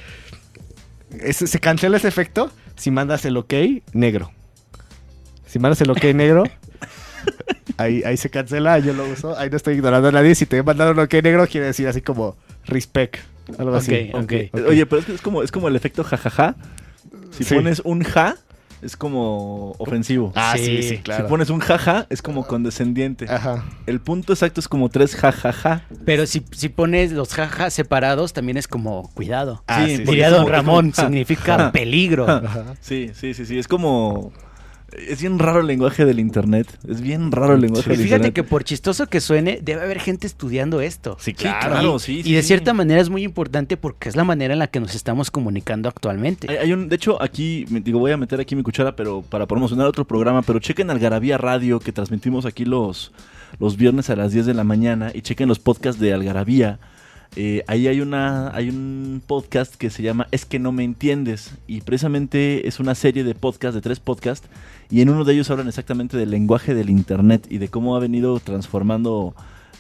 Ese- 1.21 1.47
se 1.47 1.59
cancela 1.59 1.97
ese 1.97 2.09
efecto 2.09 2.51
si 2.77 2.91
mandas 2.91 3.25
el 3.25 3.37
ok 3.37 3.53
negro. 3.93 4.31
Si 5.47 5.59
mandas 5.59 5.81
el 5.81 5.91
ok 5.91 6.05
negro, 6.15 6.45
ahí, 7.77 8.03
ahí 8.05 8.17
se 8.17 8.31
cancela, 8.31 8.79
yo 8.79 8.93
lo 8.93 9.07
uso. 9.09 9.37
Ahí 9.39 9.51
no 9.51 9.57
estoy 9.57 9.75
ignorando 9.75 10.09
a 10.09 10.13
nadie. 10.13 10.35
Si 10.35 10.47
te 10.47 10.59
he 10.59 10.63
mandado 10.63 10.93
un 10.93 10.99
ok 11.01 11.15
negro, 11.23 11.47
quiere 11.47 11.67
decir 11.67 11.89
así 11.89 12.01
como 12.03 12.37
respect. 12.67 13.17
Algo 13.59 13.75
así. 13.75 14.11
Ok, 14.13 14.23
ok. 14.25 14.33
Ok. 14.53 14.67
Oye, 14.69 14.87
pero 14.87 15.01
es, 15.01 15.07
que 15.07 15.15
es 15.15 15.23
como, 15.23 15.43
es 15.43 15.51
como 15.51 15.69
el 15.69 15.77
efecto 15.77 16.05
jajaja. 16.05 16.55
Si 17.31 17.45
Sí. 17.45 17.55
pones 17.55 17.81
un 17.85 18.03
ja, 18.05 18.37
es 18.83 18.97
como 18.97 19.73
ofensivo. 19.79 20.33
Ah, 20.35 20.55
sí, 20.57 20.65
Sí. 20.65 20.83
sí, 20.83 20.99
claro. 20.99 21.25
Si 21.25 21.29
pones 21.31 21.51
un 21.51 21.59
jaja, 21.61 22.07
es 22.11 22.23
como 22.23 22.47
condescendiente. 22.47 23.27
Ajá. 23.29 23.65
El 23.87 24.01
punto 24.01 24.33
exacto 24.33 24.61
es 24.61 24.69
como 24.69 24.89
tres 24.89 25.15
jajaja. 25.17 25.83
Pero 26.05 26.27
si, 26.27 26.45
si 26.53 26.69
pones 26.69 27.13
los 27.13 27.33
jajas 27.35 27.73
separados, 27.75 28.33
también 28.33 28.57
es 28.57 28.69
como 28.69 29.11
cuidado. 29.15 29.63
Ah, 29.67 29.85
Sí, 29.87 29.97
sí, 29.99 30.05
como- 30.05 30.17
es 30.19 30.49
Ramón, 30.49 30.93
significa 30.95 31.73
peligro. 31.73 32.29
Ajá. 32.29 32.75
Sí, 32.81 33.11
sí, 33.15 33.35
sí, 33.35 33.45
sí. 33.47 33.59
Es 33.59 33.69
como. 33.69 34.33
Es 34.97 35.21
bien 35.21 35.39
raro 35.39 35.61
el 35.61 35.67
lenguaje 35.67 36.07
del 36.07 36.19
internet. 36.19 36.67
Es 36.89 37.03
bien 37.03 37.31
raro 37.31 37.55
el 37.55 37.61
lenguaje 37.61 37.91
del 37.91 37.99
fíjate 37.99 38.15
internet. 38.29 38.35
que 38.35 38.43
por 38.43 38.65
chistoso 38.65 39.07
que 39.07 39.21
suene, 39.21 39.61
debe 39.63 39.83
haber 39.83 40.01
gente 40.01 40.27
estudiando 40.27 40.81
esto. 40.81 41.17
Sí, 41.21 41.33
Sí, 41.33 41.35
claro. 41.35 41.71
claro, 41.73 41.99
sí, 41.99 42.21
y 42.21 42.23
sí, 42.23 42.33
de 42.33 42.41
sí. 42.43 42.49
cierta 42.49 42.73
manera 42.73 42.99
es 43.01 43.11
muy 43.11 43.23
importante 43.23 43.77
porque 43.77 44.09
es 44.09 44.17
la 44.17 44.25
manera 44.25 44.55
en 44.55 44.59
la 44.59 44.67
que 44.69 44.81
nos 44.81 44.95
estamos 44.95 45.31
comunicando 45.31 45.91
actualmente. 45.91 46.51
Hay, 46.51 46.57
hay 46.57 46.73
un, 46.73 46.89
de 46.89 46.97
hecho, 46.97 47.21
aquí, 47.23 47.67
me- 47.69 47.81
digo, 47.81 47.99
voy 47.99 48.13
a 48.13 48.17
meter 48.17 48.41
aquí 48.41 48.57
mi 48.57 48.63
cuchara, 48.63 48.97
pero 48.97 49.21
para 49.23 49.47
promocionar 49.47 49.87
otro 49.87 50.07
programa, 50.07 50.41
pero 50.43 50.59
chequen 50.59 50.89
Algarabía 50.91 51.37
Radio, 51.37 51.81
que 51.81 51.93
transmitimos 51.93 52.47
aquí 52.47 52.65
los, 52.65 53.13
los 53.61 53.77
viernes 53.77 54.09
a 54.09 54.17
las 54.17 54.33
10 54.33 54.47
de 54.47 54.55
la 54.55 54.65
mañana, 54.65 55.11
y 55.15 55.21
chequen 55.21 55.49
los 55.49 55.59
podcasts 55.59 56.01
de 56.01 56.15
Algarabía. 56.15 56.79
Eh, 57.37 57.63
ahí 57.67 57.87
hay 57.87 58.01
una 58.01 58.55
hay 58.55 58.69
un 58.69 59.23
podcast 59.25 59.75
que 59.75 59.91
se 59.91 60.03
llama 60.03 60.27
Es 60.31 60.45
que 60.45 60.59
no 60.59 60.73
me 60.73 60.83
entiendes 60.83 61.53
y 61.67 61.83
precisamente 61.83 62.67
es 62.67 62.81
una 62.81 62.95
serie 62.95 63.23
de 63.23 63.35
podcasts 63.35 63.75
de 63.75 63.81
tres 63.81 64.01
podcasts 64.01 64.49
y 64.91 65.03
en 65.03 65.11
uno 65.11 65.25
de 65.25 65.35
ellos 65.35 65.51
hablan 65.51 65.69
exactamente 65.69 66.17
del 66.17 66.31
lenguaje 66.31 66.75
del 66.75 66.91
internet 66.91 67.47
y 67.51 67.59
de 67.59 67.69
cómo 67.69 67.95
ha 67.97 68.01
venido 68.01 68.41
transformando 68.41 69.35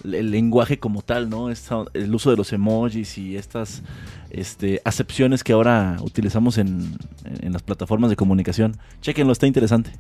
el 0.05 0.31
lenguaje 0.31 0.79
como 0.79 1.03
tal, 1.03 1.29
¿no? 1.29 1.49
El 1.51 2.15
uso 2.15 2.31
de 2.31 2.37
los 2.37 2.53
emojis 2.53 3.19
y 3.19 3.37
estas 3.37 3.83
este, 4.31 4.81
acepciones 4.85 5.43
que 5.43 5.53
ahora 5.53 5.97
utilizamos 6.03 6.59
en 6.59 6.97
las 7.43 7.63
plataformas 7.63 8.11
de 8.11 8.17
comunicación. 8.17 8.77
Chequenlo, 9.01 9.33
está 9.33 9.49
interesante. 9.49 9.91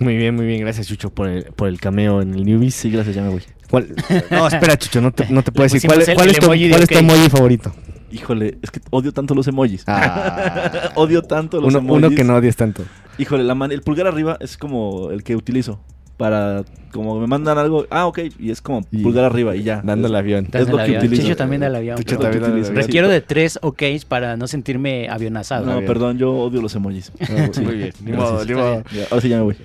Muy 0.00 0.16
bien, 0.16 0.34
muy 0.34 0.46
bien. 0.46 0.60
Gracias, 0.60 0.86
Chucho, 0.86 1.10
por 1.10 1.28
el, 1.28 1.44
por 1.44 1.68
el 1.68 1.80
cameo 1.80 2.20
en 2.22 2.34
el 2.34 2.44
Newbies. 2.44 2.74
Sí, 2.74 2.90
gracias, 2.90 3.14
ya 3.16 3.22
me 3.22 3.30
voy. 3.30 3.42
¿Cuál- 3.70 3.88
No, 4.30 4.46
espera, 4.48 4.76
Chucho, 4.78 5.00
no 5.00 5.12
te, 5.12 5.26
no 5.28 5.42
te 5.42 5.52
puedo 5.52 5.64
decir. 5.64 5.82
¿Cuál, 5.88 6.00
el- 6.02 6.14
cuál 6.14 6.26
el 6.28 6.32
es, 6.34 6.38
tu, 6.40 6.46
emoji 6.46 6.70
cuál 6.70 6.82
es 6.82 6.88
tu 6.88 6.98
emoji 6.98 7.28
favorito? 7.28 7.74
Híjole, 8.10 8.58
es 8.62 8.70
que 8.70 8.80
odio 8.90 9.12
tanto 9.12 9.34
los 9.34 9.46
emojis. 9.48 9.84
Ah, 9.86 10.90
odio 10.94 11.22
tanto 11.22 11.60
los 11.60 11.68
uno, 11.68 11.78
emojis. 11.80 12.06
uno 12.06 12.16
que 12.16 12.24
no 12.24 12.36
odies 12.36 12.56
tanto. 12.56 12.84
Híjole, 13.18 13.44
la 13.44 13.54
man- 13.54 13.72
el 13.72 13.82
pulgar 13.82 14.06
arriba 14.06 14.38
es 14.40 14.56
como 14.56 15.10
el 15.10 15.22
que 15.22 15.36
utilizo 15.36 15.80
para 16.16 16.64
como 16.90 17.20
me 17.20 17.26
mandan 17.28 17.58
algo, 17.58 17.86
ah, 17.90 18.06
ok, 18.06 18.18
y 18.40 18.50
es 18.50 18.60
como 18.62 18.80
Y- 18.90 19.02
pulgar 19.02 19.24
arriba 19.24 19.54
y 19.54 19.62
ya. 19.62 19.82
Dando 19.84 20.08
el 20.08 20.16
avión. 20.16 20.48
es 20.52 20.68
lo 20.68 20.78
que 20.78 20.96
utilizo. 20.96 21.22
Chicho 21.22 21.36
también 21.36 21.60
dale 21.60 21.76
al 21.76 21.82
avión. 21.82 22.02
También 22.02 22.42
utilizo. 22.44 22.70
avión. 22.70 22.74
Requiero 22.82 23.08
de 23.08 23.20
tres 23.20 23.58
OKs 23.60 24.04
para 24.06 24.36
no 24.38 24.46
sentirme 24.48 25.08
avionazado. 25.10 25.66
No, 25.66 25.84
perdón, 25.86 26.16
yo 26.18 26.32
odio 26.32 26.62
los 26.62 26.74
emojis. 26.74 27.12
Ah, 27.20 27.48
Sí, 27.52 27.60
Muy 27.60 27.76
bien, 27.76 27.92
ni 28.02 28.12
modo, 28.12 28.42
ni 28.44 28.54
modo. 28.54 28.82
Ya, 28.92 29.04
ahora 29.10 29.20
sí 29.20 29.28
ya 29.28 29.36
me 29.36 29.42
voy. 29.42 29.56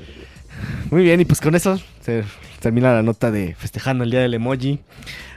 Muy 0.91 1.03
bien, 1.03 1.19
y 1.21 1.25
pues 1.25 1.39
con 1.41 1.55
eso 1.55 1.79
se 2.01 2.23
termina 2.59 2.93
la 2.93 3.01
nota 3.03 3.31
de 3.31 3.55
festejando 3.55 4.03
el 4.03 4.11
día 4.11 4.21
del 4.21 4.33
emoji. 4.33 4.79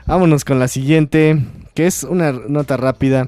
Vámonos 0.05 0.45
con 0.45 0.59
la 0.59 0.67
siguiente, 0.67 1.37
que 1.73 1.87
es 1.87 2.03
una 2.03 2.31
nota 2.31 2.77
rápida. 2.77 3.27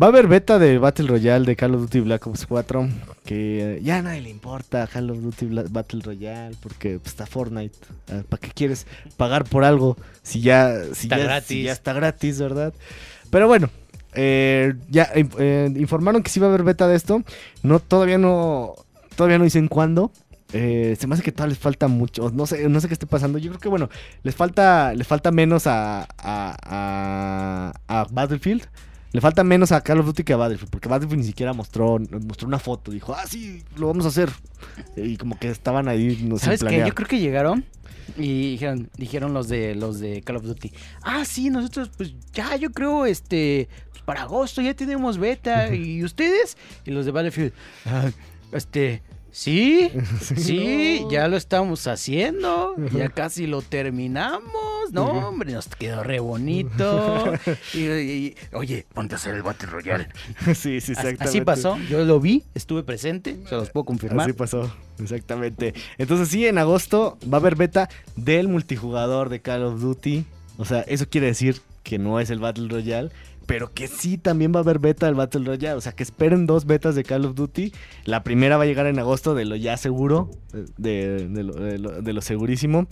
Va 0.00 0.06
a 0.06 0.10
haber 0.10 0.28
beta 0.28 0.60
de 0.60 0.78
Battle 0.78 1.08
Royale 1.08 1.44
de 1.44 1.56
Call 1.56 1.74
of 1.74 1.80
Duty 1.82 2.00
Black 2.00 2.24
Ops 2.28 2.46
4, 2.46 2.88
que 3.24 3.80
ya 3.82 3.98
a 3.98 4.02
nadie 4.02 4.20
le 4.20 4.30
importa 4.30 4.86
Call 4.86 5.10
of 5.10 5.18
Duty 5.18 5.46
Battle 5.68 6.00
Royale, 6.04 6.54
porque 6.62 6.98
pues, 7.00 7.08
está 7.08 7.26
Fortnite. 7.26 7.76
Ah, 8.08 8.22
¿Para 8.28 8.40
qué 8.40 8.50
quieres 8.54 8.86
pagar 9.16 9.44
por 9.44 9.64
algo 9.64 9.96
si 10.22 10.40
ya, 10.42 10.72
si 10.92 11.06
Está 11.06 11.18
ya- 11.18 11.24
gratis. 11.24 11.48
si 11.48 11.62
ya 11.64 11.72
está 11.72 11.92
gratis, 11.92 12.38
verdad? 12.38 12.72
Pero 13.30 13.48
bueno, 13.48 13.68
eh, 14.14 14.74
ya 14.88 15.08
eh, 15.12 15.72
informaron 15.76 16.22
que 16.22 16.30
sí 16.30 16.38
va 16.38 16.46
a 16.46 16.50
haber 16.50 16.62
beta 16.62 16.86
de 16.86 16.94
esto. 16.94 17.24
No, 17.64 17.80
todavía 17.80 18.18
no, 18.18 18.74
todavía 19.16 19.38
no 19.38 19.44
dicen 19.44 19.66
cuándo. 19.66 20.12
Eh, 20.52 20.96
se 20.98 21.06
me 21.06 21.14
hace 21.14 21.22
que 21.22 21.32
todavía 21.32 21.50
les 21.54 21.58
falta 21.58 21.88
mucho. 21.88 22.30
No 22.30 22.46
sé, 22.46 22.68
no 22.68 22.80
sé 22.80 22.88
qué 22.88 22.94
esté 22.94 23.06
pasando. 23.06 23.38
Yo 23.38 23.50
creo 23.50 23.60
que 23.60 23.68
bueno, 23.68 23.88
les 24.22 24.34
falta, 24.34 24.92
les 24.94 25.06
falta 25.06 25.30
menos 25.30 25.66
a, 25.66 26.02
a, 26.18 26.56
a, 26.62 27.72
a 28.00 28.06
Battlefield. 28.10 28.66
Le 29.12 29.20
falta 29.20 29.42
menos 29.42 29.72
a 29.72 29.80
Call 29.82 29.98
of 30.00 30.06
Duty 30.06 30.22
que 30.22 30.32
a 30.32 30.36
Battlefield. 30.36 30.70
Porque 30.70 30.88
Battlefield 30.88 31.22
ni 31.22 31.26
siquiera 31.26 31.52
mostró, 31.52 31.98
mostró 31.98 32.46
una 32.46 32.58
foto. 32.58 32.90
Dijo, 32.92 33.12
ah, 33.14 33.24
sí, 33.26 33.62
lo 33.76 33.88
vamos 33.88 34.04
a 34.04 34.08
hacer. 34.08 34.30
Y 34.96 35.16
como 35.16 35.38
que 35.38 35.50
estaban 35.50 35.88
ahí, 35.88 36.20
no 36.24 36.38
sé, 36.38 36.44
¿Sabes 36.46 36.64
qué? 36.64 36.84
Yo 36.86 36.94
creo 36.94 37.08
que 37.08 37.18
llegaron 37.18 37.64
y 38.16 38.52
dijeron, 38.52 38.90
dijeron 38.96 39.34
los 39.34 39.48
de 39.48 39.74
los 39.74 40.00
de 40.00 40.20
Call 40.22 40.36
of 40.36 40.44
Duty. 40.44 40.72
Ah, 41.02 41.24
sí, 41.24 41.50
nosotros 41.50 41.90
pues 41.96 42.14
ya 42.32 42.56
yo 42.56 42.70
creo 42.70 43.06
este 43.06 43.68
pues, 43.92 44.02
para 44.02 44.22
agosto 44.22 44.62
ya 44.62 44.74
tenemos 44.74 45.18
beta 45.18 45.72
y 45.74 46.02
ustedes 46.04 46.56
y 46.84 46.90
los 46.90 47.04
de 47.04 47.12
Battlefield. 47.12 47.52
"Ah, 47.86 48.10
este 48.52 49.02
Sí, 49.32 49.90
sí, 50.36 51.04
ya 51.10 51.28
lo 51.28 51.36
estamos 51.36 51.86
haciendo, 51.86 52.74
ya 52.92 53.08
casi 53.08 53.46
lo 53.46 53.62
terminamos, 53.62 54.92
no 54.92 55.28
hombre, 55.28 55.52
nos 55.52 55.68
quedó 55.68 56.02
re 56.02 56.20
bonito. 56.20 57.32
Y, 57.74 57.80
y- 57.80 58.34
oye, 58.52 58.86
ponte 58.92 59.14
a 59.14 59.16
hacer 59.18 59.34
el 59.34 59.42
Battle 59.42 59.68
Royale. 59.68 60.08
sí, 60.54 60.80
sí, 60.80 60.92
exactamente. 60.92 61.24
Así 61.24 61.40
pasó, 61.40 61.78
yo 61.88 62.04
lo 62.04 62.20
vi, 62.20 62.44
estuve 62.54 62.82
presente, 62.82 63.36
se 63.48 63.54
los 63.54 63.70
puedo 63.70 63.84
confirmar. 63.84 64.26
Así 64.26 64.32
pasó, 64.32 64.72
exactamente. 65.00 65.74
Entonces 65.98 66.28
sí, 66.28 66.46
en 66.46 66.58
agosto 66.58 67.18
va 67.32 67.38
a 67.38 67.40
haber 67.40 67.56
beta 67.56 67.88
del 68.16 68.48
multijugador 68.48 69.28
de 69.28 69.40
Call 69.40 69.62
of 69.64 69.80
Duty. 69.80 70.24
O 70.58 70.64
sea, 70.64 70.80
eso 70.82 71.08
quiere 71.08 71.28
decir 71.28 71.60
que 71.82 71.98
no 71.98 72.20
es 72.20 72.30
el 72.30 72.38
Battle 72.38 72.68
Royale, 72.68 73.10
pero 73.50 73.74
que 73.74 73.88
sí 73.88 74.16
también 74.16 74.52
va 74.54 74.60
a 74.60 74.62
haber 74.62 74.78
beta 74.78 75.06
del 75.06 75.16
Battle 75.16 75.44
Royale. 75.44 75.74
O 75.76 75.80
sea, 75.80 75.90
que 75.90 76.04
esperen 76.04 76.46
dos 76.46 76.66
betas 76.66 76.94
de 76.94 77.02
Call 77.02 77.24
of 77.24 77.34
Duty. 77.34 77.72
La 78.04 78.22
primera 78.22 78.56
va 78.56 78.62
a 78.62 78.66
llegar 78.66 78.86
en 78.86 79.00
agosto 79.00 79.34
de 79.34 79.44
lo 79.44 79.56
ya 79.56 79.76
seguro, 79.76 80.30
de, 80.78 81.28
lo, 82.12 82.20
segurísimo. 82.20 82.86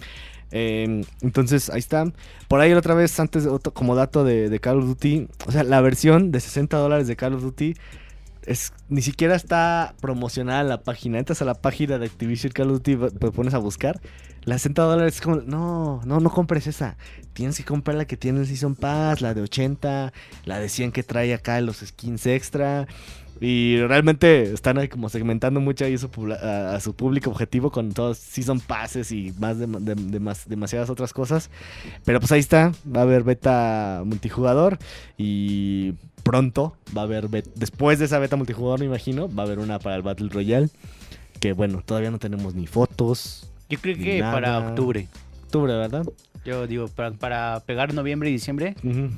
Eh, 0.50 1.04
entonces, 1.20 1.70
ahí 1.70 1.78
está. 1.78 2.12
Por 2.48 2.58
ahí 2.58 2.72
otra 2.72 2.94
vez, 2.94 3.20
antes, 3.20 3.46
otro- 3.46 3.72
como 3.72 3.94
dato 3.94 4.24
de 4.24 4.58
Call 4.58 4.78
of 4.78 4.86
Duty, 4.86 5.28
o 5.46 5.52
sea, 5.52 5.62
la 5.62 5.80
versión 5.80 6.32
de 6.32 6.40
60 6.40 6.76
dólares 6.76 7.06
de 7.06 7.14
Call 7.14 7.34
of 7.34 7.42
Duty 7.42 7.74
es, 8.48 8.72
ni 8.88 9.02
siquiera 9.02 9.36
está 9.36 9.94
promocionada 10.00 10.62
la 10.64 10.82
página. 10.82 11.18
Entras 11.18 11.42
a 11.42 11.44
la 11.44 11.54
página 11.54 11.98
de 11.98 12.06
Activision 12.06 12.52
Call 12.52 12.70
of 12.70 12.82
Duty, 12.82 12.96
te 13.18 13.30
pones 13.30 13.54
a 13.54 13.58
buscar. 13.58 14.00
La 14.44 14.56
60 14.56 14.82
dólares 14.82 15.16
es 15.16 15.20
como, 15.20 15.36
no, 15.36 16.00
no, 16.06 16.20
no 16.20 16.30
compres 16.30 16.66
esa. 16.66 16.96
Tienes 17.34 17.58
que 17.58 17.64
comprar 17.64 17.96
la 17.96 18.06
que 18.06 18.16
tiene 18.16 18.40
el 18.40 18.46
Season 18.46 18.74
Pass, 18.74 19.20
la 19.20 19.34
de 19.34 19.42
80, 19.42 20.12
la 20.46 20.58
de 20.58 20.68
100 20.70 20.92
que 20.92 21.02
trae 21.02 21.34
acá 21.34 21.60
los 21.60 21.78
skins 21.78 22.26
extra. 22.26 22.86
Y 23.40 23.78
realmente 23.82 24.52
están 24.52 24.78
ahí 24.78 24.88
como 24.88 25.08
segmentando 25.08 25.60
mucho 25.60 25.84
ahí 25.84 25.96
su 25.96 26.08
a, 26.42 26.74
a 26.74 26.80
su 26.80 26.94
público 26.94 27.30
objetivo 27.30 27.70
con 27.70 27.92
todos 27.92 28.18
Season 28.18 28.58
Passes 28.60 29.12
y 29.12 29.32
más 29.38 29.58
de, 29.58 29.66
de- 29.66 29.94
de 29.94 30.20
más- 30.20 30.48
demasiadas 30.48 30.90
otras 30.90 31.12
cosas. 31.12 31.50
Pero 32.04 32.18
pues 32.20 32.32
ahí 32.32 32.40
está, 32.40 32.72
va 32.94 33.00
a 33.00 33.02
haber 33.04 33.22
beta 33.22 34.02
multijugador 34.04 34.78
y 35.16 35.92
pronto 36.22 36.76
va 36.96 37.02
a 37.02 37.04
haber 37.04 37.28
después 37.28 37.98
de 37.98 38.06
esa 38.06 38.18
beta 38.18 38.36
multijugador 38.36 38.80
me 38.80 38.86
imagino, 38.86 39.32
va 39.34 39.44
a 39.44 39.46
haber 39.46 39.58
una 39.60 39.78
para 39.78 39.96
el 39.96 40.02
Battle 40.02 40.28
Royale. 40.30 40.68
Que 41.40 41.52
bueno, 41.52 41.82
todavía 41.86 42.10
no 42.10 42.18
tenemos 42.18 42.54
ni 42.54 42.66
fotos. 42.66 43.48
Yo 43.70 43.78
creo 43.78 43.96
que 43.96 44.18
para 44.32 44.58
octubre. 44.70 45.06
Octubre, 45.48 45.74
¿verdad? 45.74 46.04
Yo 46.44 46.66
digo, 46.66 46.88
para, 46.88 47.12
para 47.12 47.62
pegar 47.64 47.94
noviembre 47.94 48.28
y 48.28 48.32
diciembre 48.32 48.74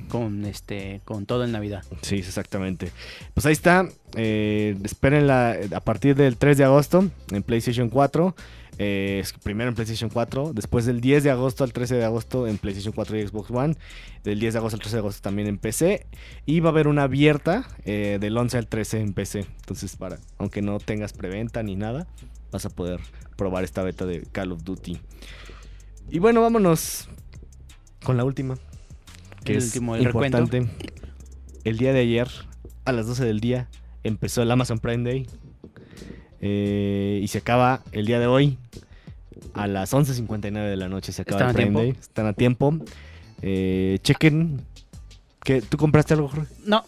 con 0.09 0.45
este 0.45 1.01
con 1.05 1.27
todo 1.27 1.45
en 1.45 1.51
Navidad. 1.51 1.85
Sí, 2.03 2.17
exactamente. 2.17 2.93
Pues 3.35 3.47
ahí 3.47 3.53
está. 3.53 3.89
Eh, 4.15 4.77
espérenla 4.85 5.57
a 5.75 5.81
partir 5.81 6.15
del 6.15 6.37
3 6.37 6.59
de 6.59 6.65
agosto 6.65 7.05
en 7.33 7.43
PlayStation 7.43 7.89
4. 7.89 8.37
Eh, 8.79 9.25
primero 9.43 9.71
en 9.71 9.75
PlayStation 9.75 10.09
4. 10.09 10.53
Después 10.55 10.87
del 10.87 11.01
10 11.01 11.25
de 11.25 11.31
agosto 11.31 11.65
al 11.65 11.73
13 11.73 11.97
de 11.97 12.05
agosto 12.05 12.47
en 12.47 12.59
PlayStation 12.59 12.93
4 12.95 13.19
y 13.19 13.27
Xbox 13.27 13.51
One. 13.51 13.75
Del 14.23 14.39
10 14.39 14.55
de 14.55 14.59
agosto 14.61 14.77
al 14.77 14.81
13 14.81 14.97
de 14.97 15.01
agosto 15.01 15.21
también 15.21 15.49
en 15.49 15.59
PC. 15.59 16.07
Y 16.47 16.61
va 16.61 16.69
a 16.69 16.73
haber 16.73 16.87
una 16.87 17.03
abierta 17.03 17.67
eh, 17.85 18.19
del 18.21 18.37
11 18.37 18.57
al 18.57 18.69
13 18.69 19.01
en 19.01 19.15
PC. 19.15 19.47
Entonces, 19.63 19.97
para 19.97 20.19
aunque 20.39 20.63
no 20.63 20.79
tengas 20.79 21.13
preventa 21.13 21.65
ni 21.65 21.75
nada, 21.75 22.07
vas 22.53 22.67
a 22.67 22.71
poder 22.71 23.01
probar 23.37 23.65
esta 23.65 23.83
beta 23.83 24.07
de 24.07 24.23
Call 24.33 24.53
of 24.53 24.63
Duty. 24.63 25.01
Y 26.11 26.19
bueno, 26.19 26.43
vámonos 26.43 27.09
con 28.05 28.17
la 28.17 28.25
última. 28.25 28.57
Que 29.45 29.53
El 29.53 29.59
es 29.59 29.67
último, 29.67 29.97
el 29.97 30.05
recuento. 30.05 30.39
importante. 30.39 30.73
El 31.65 31.79
día 31.79 31.93
de 31.93 32.01
ayer, 32.01 32.29
a 32.85 32.93
las 32.93 33.07
12 33.07 33.25
del 33.25 33.41
día, 33.41 33.69
empezó 34.03 34.43
el 34.43 34.51
Amazon 34.51 34.79
Prime 34.79 35.09
Day. 35.09 35.27
Eh, 36.41 37.21
y 37.23 37.29
se 37.29 37.39
acaba 37.39 37.83
el 37.93 38.07
día 38.07 38.19
de 38.19 38.27
hoy. 38.27 38.59
A 39.55 39.67
las 39.67 39.93
11.59 39.95 40.69
de 40.69 40.77
la 40.77 40.89
noche 40.89 41.13
se 41.13 41.23
acaba 41.23 41.41
¿Están 41.41 41.51
el 41.51 41.55
Prime 41.55 41.67
tiempo? 41.71 41.81
Day. 41.81 42.01
Están 42.01 42.27
a 42.27 42.33
tiempo. 42.33 42.79
Eh, 43.43 43.99
chequen. 44.03 44.61
¿Qué? 45.43 45.63
¿Tú 45.63 45.77
compraste 45.79 46.15
algo, 46.15 46.29
Jorge? 46.29 46.47
No, 46.67 46.85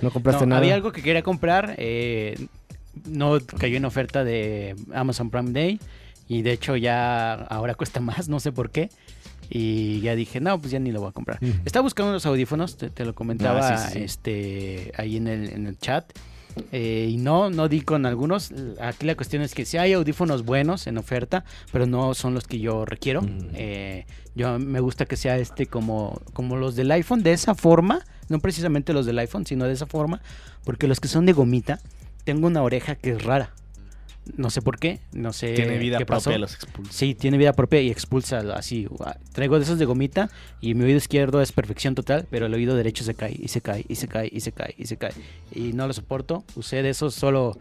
¿No 0.00 0.10
compraste 0.10 0.44
no, 0.44 0.50
nada? 0.50 0.60
había 0.60 0.74
algo 0.74 0.92
que 0.92 1.02
quería 1.02 1.22
comprar, 1.22 1.74
eh, 1.76 2.46
no 3.04 3.38
cayó 3.58 3.76
en 3.76 3.84
oferta 3.84 4.24
de 4.24 4.74
Amazon 4.94 5.28
Prime 5.30 5.50
Day 5.50 5.78
y 6.30 6.42
de 6.42 6.52
hecho 6.52 6.76
ya 6.76 7.34
ahora 7.34 7.74
cuesta 7.74 8.00
más, 8.00 8.28
no 8.28 8.38
sé 8.40 8.52
por 8.52 8.70
qué. 8.70 8.88
Y 9.50 10.00
ya 10.00 10.14
dije, 10.14 10.40
no, 10.40 10.60
pues 10.60 10.70
ya 10.70 10.78
ni 10.78 10.92
lo 10.92 11.00
voy 11.00 11.08
a 11.08 11.12
comprar. 11.12 11.40
Estaba 11.64 11.82
buscando 11.82 12.10
unos 12.10 12.24
audífonos, 12.24 12.76
te, 12.76 12.88
te 12.88 13.04
lo 13.04 13.14
comentaba 13.16 13.68
Ah, 13.68 13.76
sí, 13.78 13.86
sí, 13.88 13.98
sí. 13.98 14.04
este 14.04 14.92
ahí 14.96 15.16
en 15.16 15.26
el, 15.26 15.50
en 15.50 15.66
el 15.66 15.76
chat. 15.76 16.04
eh, 16.70 17.08
y 17.10 17.16
no, 17.16 17.50
no 17.50 17.66
di 17.68 17.80
con 17.80 18.06
algunos. 18.06 18.52
Aquí 18.80 19.06
la 19.06 19.16
cuestión 19.16 19.42
es 19.42 19.52
que 19.54 19.64
sí 19.64 19.76
hay 19.76 19.92
audífonos 19.92 20.44
buenos 20.44 20.86
en 20.86 20.98
oferta, 20.98 21.44
pero 21.72 21.86
no 21.86 22.14
son 22.14 22.32
los 22.34 22.46
que 22.46 22.60
yo 22.60 22.84
requiero. 22.84 23.22
Mm. 23.22 23.48
Eh, 23.54 24.06
yo 24.36 24.56
me 24.60 24.78
gusta 24.78 25.04
que 25.06 25.16
sea 25.16 25.36
este 25.36 25.66
como, 25.66 26.20
como 26.32 26.56
los 26.56 26.76
del 26.76 26.90
iPhone, 26.92 27.24
de 27.24 27.32
esa 27.32 27.56
forma. 27.56 28.04
No 28.28 28.38
precisamente 28.38 28.92
los 28.92 29.04
del 29.04 29.18
iPhone, 29.18 29.46
sino 29.46 29.64
de 29.64 29.72
esa 29.72 29.86
forma. 29.86 30.22
Porque 30.62 30.86
los 30.86 31.00
que 31.00 31.08
son 31.08 31.26
de 31.26 31.32
gomita, 31.32 31.80
tengo 32.22 32.46
una 32.46 32.62
oreja 32.62 32.94
que 32.94 33.10
es 33.10 33.24
rara. 33.24 33.52
No 34.36 34.50
sé 34.50 34.62
por 34.62 34.78
qué, 34.78 35.00
no 35.12 35.32
sé 35.32 35.54
Tiene 35.54 35.78
vida 35.78 35.98
qué 35.98 36.06
pasó. 36.06 36.24
propia, 36.24 36.38
los 36.38 36.54
expulsa. 36.54 36.92
Sí, 36.92 37.14
tiene 37.14 37.38
vida 37.38 37.52
propia 37.52 37.80
y 37.80 37.90
expulsa 37.90 38.38
así. 38.54 38.86
gua- 38.86 39.16
Traigo 39.32 39.56
de 39.58 39.64
esos 39.64 39.78
de 39.78 39.84
gomita 39.84 40.30
y 40.60 40.74
mi 40.74 40.84
oído 40.84 40.98
izquierdo 40.98 41.40
es 41.42 41.52
perfección 41.52 41.94
total, 41.94 42.26
pero 42.30 42.46
el 42.46 42.54
oído 42.54 42.74
derecho 42.76 43.04
se 43.04 43.14
cae 43.14 43.36
y 43.38 43.48
se 43.48 43.60
cae 43.60 43.84
y 43.88 43.94
se 43.96 44.08
cae 44.08 44.28
y 44.32 44.40
se 44.40 44.52
cae 44.52 44.74
y 44.78 44.86
se 44.86 44.96
cae. 44.96 45.12
Y 45.54 45.72
no 45.72 45.86
lo 45.86 45.92
soporto. 45.92 46.44
Usé 46.56 46.82
de 46.82 46.90
esos 46.90 47.14
solo 47.14 47.56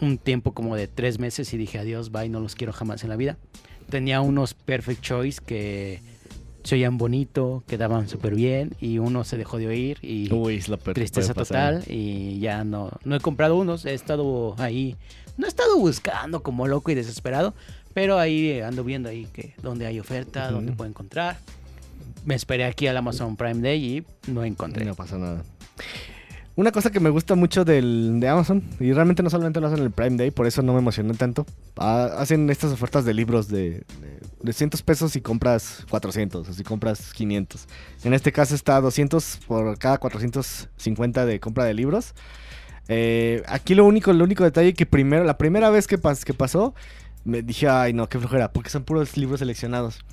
un 0.00 0.18
tiempo 0.18 0.52
como 0.52 0.76
de 0.76 0.88
tres 0.88 1.18
meses 1.18 1.52
y 1.54 1.56
dije 1.56 1.78
adiós, 1.78 2.10
bye, 2.10 2.28
no 2.28 2.40
los 2.40 2.54
quiero 2.54 2.72
jamás 2.72 3.02
en 3.04 3.10
la 3.10 3.16
vida. 3.16 3.36
Tenía 3.90 4.20
unos 4.20 4.54
Perfect 4.54 5.02
Choice 5.02 5.40
que 5.44 6.00
se 6.62 6.76
oían 6.76 6.96
bonito, 6.96 7.62
quedaban 7.66 8.08
súper 8.08 8.34
bien 8.34 8.74
y 8.80 8.96
uno 8.98 9.24
se 9.24 9.36
dejó 9.36 9.58
de 9.58 9.66
oír 9.66 9.98
y 10.00 10.32
Uy, 10.32 10.62
tristeza 10.94 11.34
total 11.34 11.84
y 11.86 12.38
ya 12.38 12.64
no, 12.64 12.90
no 13.04 13.16
he 13.16 13.20
comprado 13.20 13.56
unos, 13.56 13.84
he 13.84 13.92
estado 13.92 14.54
ahí, 14.58 14.96
no 15.36 15.46
he 15.46 15.48
estado 15.48 15.76
buscando 15.78 16.42
como 16.42 16.66
loco 16.68 16.90
y 16.90 16.94
desesperado, 16.94 17.54
pero 17.92 18.18
ahí 18.18 18.60
ando 18.60 18.84
viendo 18.84 19.08
ahí 19.08 19.26
que 19.32 19.54
dónde 19.62 19.86
hay 19.86 20.00
oferta, 20.00 20.44
Ujú. 20.46 20.54
dónde 20.54 20.72
puedo 20.72 20.88
encontrar. 20.90 21.38
Me 22.24 22.34
esperé 22.34 22.64
aquí 22.64 22.86
al 22.86 22.96
Amazon 22.96 23.36
Prime 23.36 23.60
Day 23.60 23.98
y 24.26 24.30
no 24.30 24.44
encontré. 24.44 24.84
No 24.84 24.94
pasa 24.94 25.18
nada. 25.18 25.42
Una 26.56 26.70
cosa 26.70 26.90
que 26.90 27.00
me 27.00 27.10
gusta 27.10 27.34
mucho 27.34 27.64
del, 27.64 28.20
de 28.20 28.28
Amazon, 28.28 28.62
y 28.78 28.92
realmente 28.92 29.24
no 29.24 29.28
solamente 29.30 29.60
lo 29.60 29.66
hacen 29.66 29.80
en 29.80 29.86
el 29.86 29.90
Prime 29.90 30.16
Day, 30.16 30.30
por 30.30 30.46
eso 30.46 30.62
no 30.62 30.72
me 30.72 30.78
emocioné 30.78 31.12
tanto. 31.14 31.44
ah, 31.78 32.10
hacen 32.16 32.48
estas 32.48 32.70
ofertas 32.70 33.04
de 33.04 33.12
libros 33.12 33.48
de, 33.48 33.82
de, 34.00 34.20
de 34.40 34.52
100 34.52 34.70
pesos 34.84 35.16
y 35.16 35.20
compras 35.20 35.84
400, 35.90 36.48
o 36.48 36.52
si 36.52 36.62
compras 36.62 37.12
500. 37.12 37.66
En 38.04 38.14
este 38.14 38.30
caso 38.30 38.54
está 38.54 38.80
200 38.80 39.40
por 39.48 39.76
cada 39.78 39.98
450 39.98 41.26
de 41.26 41.40
compra 41.40 41.64
de 41.64 41.74
libros. 41.74 42.14
Eh, 42.88 43.42
aquí 43.46 43.74
lo 43.74 43.84
único, 43.84 44.10
el 44.10 44.20
único 44.22 44.44
detalle 44.44 44.74
que 44.74 44.86
primero, 44.86 45.24
la 45.24 45.38
primera 45.38 45.70
vez 45.70 45.86
que, 45.86 45.98
pas- 45.98 46.22
que 46.24 46.34
pasó, 46.34 46.74
me 47.24 47.42
dije, 47.42 47.68
ay 47.68 47.92
no, 47.92 48.08
qué 48.08 48.18
flojera, 48.18 48.52
porque 48.52 48.70
son 48.70 48.84
puros 48.84 49.16
libros 49.16 49.40
seleccionados. 49.40 50.04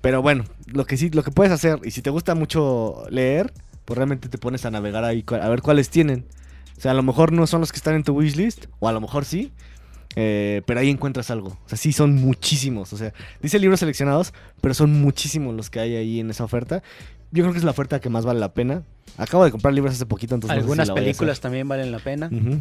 Pero 0.00 0.22
bueno, 0.22 0.44
lo 0.66 0.86
que 0.86 0.96
sí, 0.96 1.10
lo 1.10 1.22
que 1.22 1.30
puedes 1.30 1.52
hacer, 1.52 1.80
y 1.84 1.90
si 1.90 2.00
te 2.02 2.10
gusta 2.10 2.34
mucho 2.34 3.04
leer, 3.10 3.52
pues 3.84 3.96
realmente 3.96 4.28
te 4.28 4.38
pones 4.38 4.64
a 4.64 4.70
navegar 4.70 5.04
ahí 5.04 5.24
a 5.28 5.48
ver 5.48 5.62
cuáles 5.62 5.90
tienen. 5.90 6.26
O 6.76 6.80
sea, 6.80 6.92
a 6.92 6.94
lo 6.94 7.02
mejor 7.02 7.32
no 7.32 7.46
son 7.46 7.60
los 7.60 7.72
que 7.72 7.78
están 7.78 7.94
en 7.94 8.02
tu 8.04 8.12
wishlist, 8.14 8.66
o 8.78 8.88
a 8.88 8.92
lo 8.92 9.00
mejor 9.00 9.24
sí, 9.24 9.52
eh, 10.14 10.62
pero 10.66 10.80
ahí 10.80 10.90
encuentras 10.90 11.30
algo. 11.30 11.48
O 11.48 11.68
sea, 11.68 11.76
sí 11.76 11.92
son 11.92 12.14
muchísimos. 12.14 12.92
O 12.92 12.96
sea, 12.96 13.12
dice 13.42 13.58
libros 13.58 13.80
seleccionados, 13.80 14.32
pero 14.60 14.74
son 14.74 14.92
muchísimos 15.00 15.54
los 15.54 15.70
que 15.70 15.80
hay 15.80 15.96
ahí 15.96 16.20
en 16.20 16.30
esa 16.30 16.44
oferta. 16.44 16.82
Yo 17.32 17.42
creo 17.42 17.52
que 17.52 17.58
es 17.58 17.64
la 17.64 17.70
oferta 17.72 18.00
que 18.00 18.08
más 18.08 18.24
vale 18.24 18.40
la 18.40 18.52
pena. 18.54 18.82
Acabo 19.18 19.44
de 19.44 19.50
comprar 19.50 19.72
libros 19.74 19.94
hace 19.94 20.06
poquito, 20.06 20.34
entonces 20.34 20.56
no 20.56 20.60
sé 20.60 20.64
si 20.64 20.70
Algunas 20.70 20.88
a 20.88 20.92
hacer. 20.92 21.04
películas 21.04 21.40
también 21.40 21.68
valen 21.68 21.90
la 21.92 21.98
pena. 21.98 22.28
Ujú. 22.32 22.60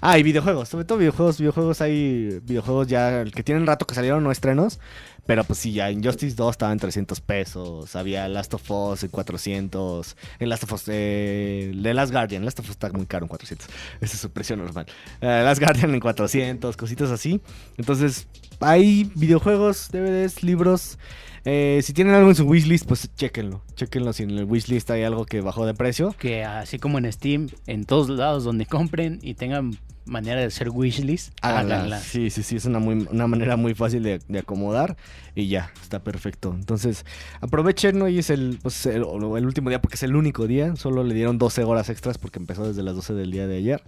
Ah, 0.00 0.18
y 0.18 0.22
videojuegos, 0.22 0.68
sobre 0.68 0.84
todo 0.86 0.98
videojuegos, 0.98 1.38
videojuegos 1.38 1.80
hay 1.82 2.40
videojuegos 2.42 2.86
ya 2.86 3.20
el 3.20 3.32
que 3.32 3.42
tienen 3.42 3.66
rato 3.66 3.86
que 3.86 3.94
salieron 3.94 4.22
no 4.24 4.30
estrenos, 4.30 4.78
pero 5.26 5.44
pues 5.44 5.58
sí, 5.58 5.72
ya 5.72 5.90
Injustice 5.90 6.36
2 6.36 6.50
estaba 6.52 6.72
en 6.72 6.78
300 6.78 7.20
pesos, 7.20 7.94
había 7.96 8.26
Last 8.28 8.54
of 8.54 8.70
Us 8.70 9.02
en 9.02 9.10
400, 9.10 10.16
en 10.38 10.48
Last 10.48 10.62
of 10.64 10.72
Us, 10.72 10.84
eh, 10.86 11.72
The 11.82 11.92
Last 11.92 12.12
Guardian, 12.12 12.44
Last 12.44 12.60
of 12.60 12.66
Us 12.66 12.70
está 12.72 12.90
muy 12.92 13.04
caro 13.06 13.24
en 13.24 13.28
400, 13.28 13.66
esa 14.00 14.14
es 14.14 14.20
su 14.20 14.30
precio 14.30 14.56
normal, 14.56 14.86
Eh, 15.20 15.42
Last 15.44 15.60
Guardian 15.60 15.92
en 15.92 16.00
400, 16.00 16.76
cositas 16.76 17.10
así, 17.10 17.40
entonces 17.76 18.26
hay 18.60 19.10
videojuegos, 19.16 19.90
DVDs, 19.90 20.42
libros, 20.42 20.98
eh, 21.44 21.80
si 21.82 21.92
tienen 21.92 22.14
algo 22.14 22.30
en 22.30 22.36
su 22.36 22.46
wishlist, 22.46 22.86
pues 22.86 23.10
chéquenlo, 23.14 23.62
chéquenlo 23.74 24.12
si 24.12 24.22
en 24.22 24.30
el 24.30 24.44
wishlist 24.44 24.90
hay 24.90 25.02
algo 25.02 25.26
que 25.26 25.40
bajó 25.40 25.66
de 25.66 25.74
precio. 25.74 26.14
Que 26.18 26.44
así 26.44 26.78
como 26.78 26.98
en 26.98 27.12
Steam, 27.12 27.48
en 27.66 27.84
todos 27.84 28.08
lados 28.08 28.44
donde 28.44 28.66
compren 28.66 29.18
y 29.22 29.34
tengan 29.34 29.78
manera 30.06 30.40
de 30.40 30.46
hacer 30.46 30.68
wishlist, 30.70 31.32
Háganla. 31.40 31.76
háganla. 31.76 32.00
Sí, 32.00 32.30
sí, 32.30 32.42
sí, 32.42 32.56
es 32.56 32.64
una, 32.66 32.78
muy, 32.78 33.06
una 33.10 33.26
manera 33.26 33.56
muy 33.56 33.74
fácil 33.74 34.02
de, 34.02 34.20
de 34.28 34.38
acomodar 34.38 34.96
y 35.34 35.48
ya, 35.48 35.70
está 35.82 36.02
perfecto. 36.02 36.54
Entonces, 36.58 37.04
aprovechen, 37.40 38.00
hoy 38.02 38.18
es 38.18 38.30
el, 38.30 38.58
pues, 38.62 38.86
el, 38.86 39.02
el 39.02 39.46
último 39.46 39.68
día 39.70 39.80
porque 39.80 39.96
es 39.96 40.02
el 40.02 40.14
único 40.16 40.46
día, 40.46 40.76
solo 40.76 41.04
le 41.04 41.14
dieron 41.14 41.38
12 41.38 41.64
horas 41.64 41.88
extras 41.88 42.18
porque 42.18 42.38
empezó 42.38 42.66
desde 42.68 42.82
las 42.82 42.94
12 42.94 43.14
del 43.14 43.30
día 43.30 43.46
de 43.46 43.56
ayer. 43.56 43.82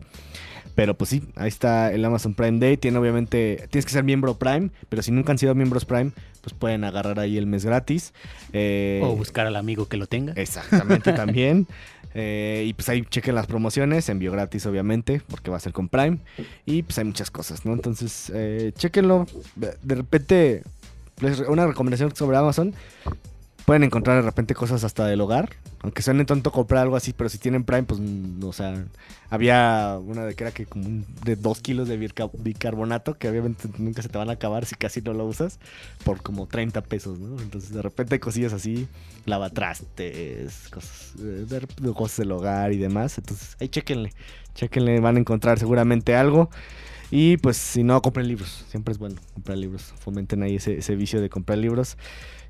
Pero 0.74 0.92
pues 0.94 1.08
sí, 1.08 1.22
ahí 1.36 1.48
está 1.48 1.90
el 1.90 2.04
Amazon 2.04 2.34
Prime 2.34 2.58
Day. 2.58 2.76
Tiene 2.76 2.98
obviamente, 2.98 3.66
tienes 3.70 3.86
que 3.86 3.92
ser 3.92 4.04
miembro 4.04 4.34
Prime, 4.38 4.68
pero 4.90 5.00
si 5.00 5.10
nunca 5.10 5.32
han 5.32 5.38
sido 5.38 5.54
miembros 5.54 5.86
Prime, 5.86 6.10
pues 6.42 6.52
pueden 6.52 6.84
agarrar 6.84 7.18
ahí 7.18 7.38
el 7.38 7.46
mes 7.46 7.64
gratis. 7.64 8.12
Eh, 8.52 9.00
O 9.02 9.16
buscar 9.16 9.46
al 9.46 9.56
amigo 9.56 9.88
que 9.88 9.96
lo 9.96 10.06
tenga. 10.06 10.34
Exactamente, 10.34 11.14
también. 11.14 11.66
Eh, 12.14 12.64
y 12.66 12.72
pues 12.72 12.88
ahí 12.88 13.02
chequen 13.02 13.34
las 13.34 13.46
promociones, 13.46 14.08
envío 14.08 14.32
gratis 14.32 14.66
obviamente, 14.66 15.20
porque 15.28 15.50
va 15.50 15.58
a 15.58 15.60
ser 15.60 15.72
con 15.72 15.88
Prime. 15.88 16.18
Y 16.64 16.82
pues 16.82 16.98
hay 16.98 17.04
muchas 17.04 17.30
cosas, 17.30 17.64
¿no? 17.64 17.72
Entonces, 17.72 18.30
eh, 18.34 18.72
chequenlo. 18.76 19.26
De, 19.54 19.94
repente, 19.94 20.62
una 21.48 21.66
recomendación 21.66 22.14
sobre 22.14 22.36
Amazon. 22.36 22.74
Pueden 23.66 23.82
encontrar 23.82 24.16
de 24.16 24.22
repente 24.22 24.54
cosas 24.54 24.84
hasta 24.84 25.06
del 25.06 25.20
hogar. 25.20 25.50
Aunque 25.82 26.00
suene 26.00 26.24
tonto 26.24 26.52
comprar 26.52 26.82
algo 26.82 26.94
así, 26.96 27.12
pero 27.12 27.28
si 27.28 27.38
tienen 27.38 27.64
Prime, 27.64 27.82
pues, 27.82 28.00
mm, 28.00 28.44
o 28.44 28.52
sea, 28.52 28.84
había 29.28 29.98
una 30.04 30.24
de 30.24 30.34
que 30.36 30.44
era 30.44 30.52
que 30.52 30.66
como 30.66 31.02
de 31.24 31.34
2 31.34 31.60
kilos 31.60 31.88
de 31.88 31.96
bica- 31.98 32.30
bicarbonato, 32.32 33.14
que 33.18 33.28
obviamente 33.28 33.68
nunca 33.78 34.02
se 34.02 34.08
te 34.08 34.18
van 34.18 34.30
a 34.30 34.34
acabar 34.34 34.66
si 34.66 34.76
casi 34.76 35.00
no 35.02 35.12
lo 35.14 35.26
usas, 35.26 35.58
por 36.04 36.22
como 36.22 36.46
30 36.46 36.80
pesos, 36.80 37.18
¿no? 37.18 37.40
Entonces 37.42 37.72
de 37.72 37.82
repente 37.82 38.20
cosillas 38.20 38.52
así, 38.52 38.86
lavatrastes, 39.24 40.68
cosas, 40.70 41.14
eh, 41.20 41.46
cosas 41.94 42.18
del 42.18 42.32
hogar 42.32 42.72
y 42.72 42.78
demás. 42.78 43.18
Entonces 43.18 43.56
ahí 43.60 43.68
chequenle, 43.68 44.12
chequenle, 44.54 45.00
van 45.00 45.16
a 45.16 45.20
encontrar 45.20 45.58
seguramente 45.58 46.14
algo. 46.14 46.50
Y 47.10 47.36
pues 47.38 47.56
si 47.56 47.84
no, 47.84 48.02
compren 48.02 48.28
libros, 48.28 48.64
siempre 48.68 48.92
es 48.92 48.98
bueno 48.98 49.16
comprar 49.34 49.58
libros, 49.58 49.94
fomenten 50.00 50.42
ahí 50.42 50.56
ese 50.56 50.96
vicio 50.96 51.20
de 51.20 51.30
comprar 51.30 51.58
libros. 51.58 51.96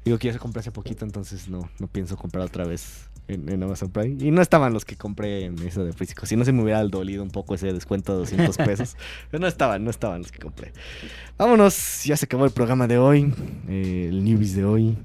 Digo 0.06 0.18
que 0.18 0.28
ya 0.28 0.32
se 0.32 0.38
compré 0.38 0.60
hace 0.60 0.70
poquito, 0.70 1.04
entonces 1.04 1.48
no, 1.48 1.68
no 1.80 1.88
pienso 1.88 2.16
comprar 2.16 2.44
otra 2.44 2.64
vez 2.64 3.10
en, 3.26 3.48
en 3.48 3.60
Amazon 3.60 3.90
Prime. 3.90 4.24
Y 4.24 4.30
no 4.30 4.40
estaban 4.40 4.72
los 4.72 4.84
que 4.84 4.94
compré 4.94 5.46
en 5.46 5.58
eso 5.66 5.84
de 5.84 5.92
físico. 5.92 6.26
Si 6.26 6.36
no 6.36 6.44
se 6.44 6.52
me 6.52 6.62
hubiera 6.62 6.80
dolido 6.84 7.24
un 7.24 7.30
poco 7.30 7.56
ese 7.56 7.72
descuento 7.72 8.12
de 8.12 8.18
200 8.18 8.56
pesos. 8.56 8.96
Pero 9.32 9.40
no 9.40 9.48
estaban, 9.48 9.82
no 9.82 9.90
estaban 9.90 10.22
los 10.22 10.30
que 10.30 10.38
compré. 10.38 10.72
Vámonos, 11.36 12.04
ya 12.04 12.16
se 12.16 12.26
acabó 12.26 12.44
el 12.44 12.52
programa 12.52 12.86
de 12.86 12.98
hoy, 12.98 13.34
eh, 13.68 14.06
el 14.08 14.22
newbies 14.22 14.54
de 14.54 14.64
hoy. 14.64 14.96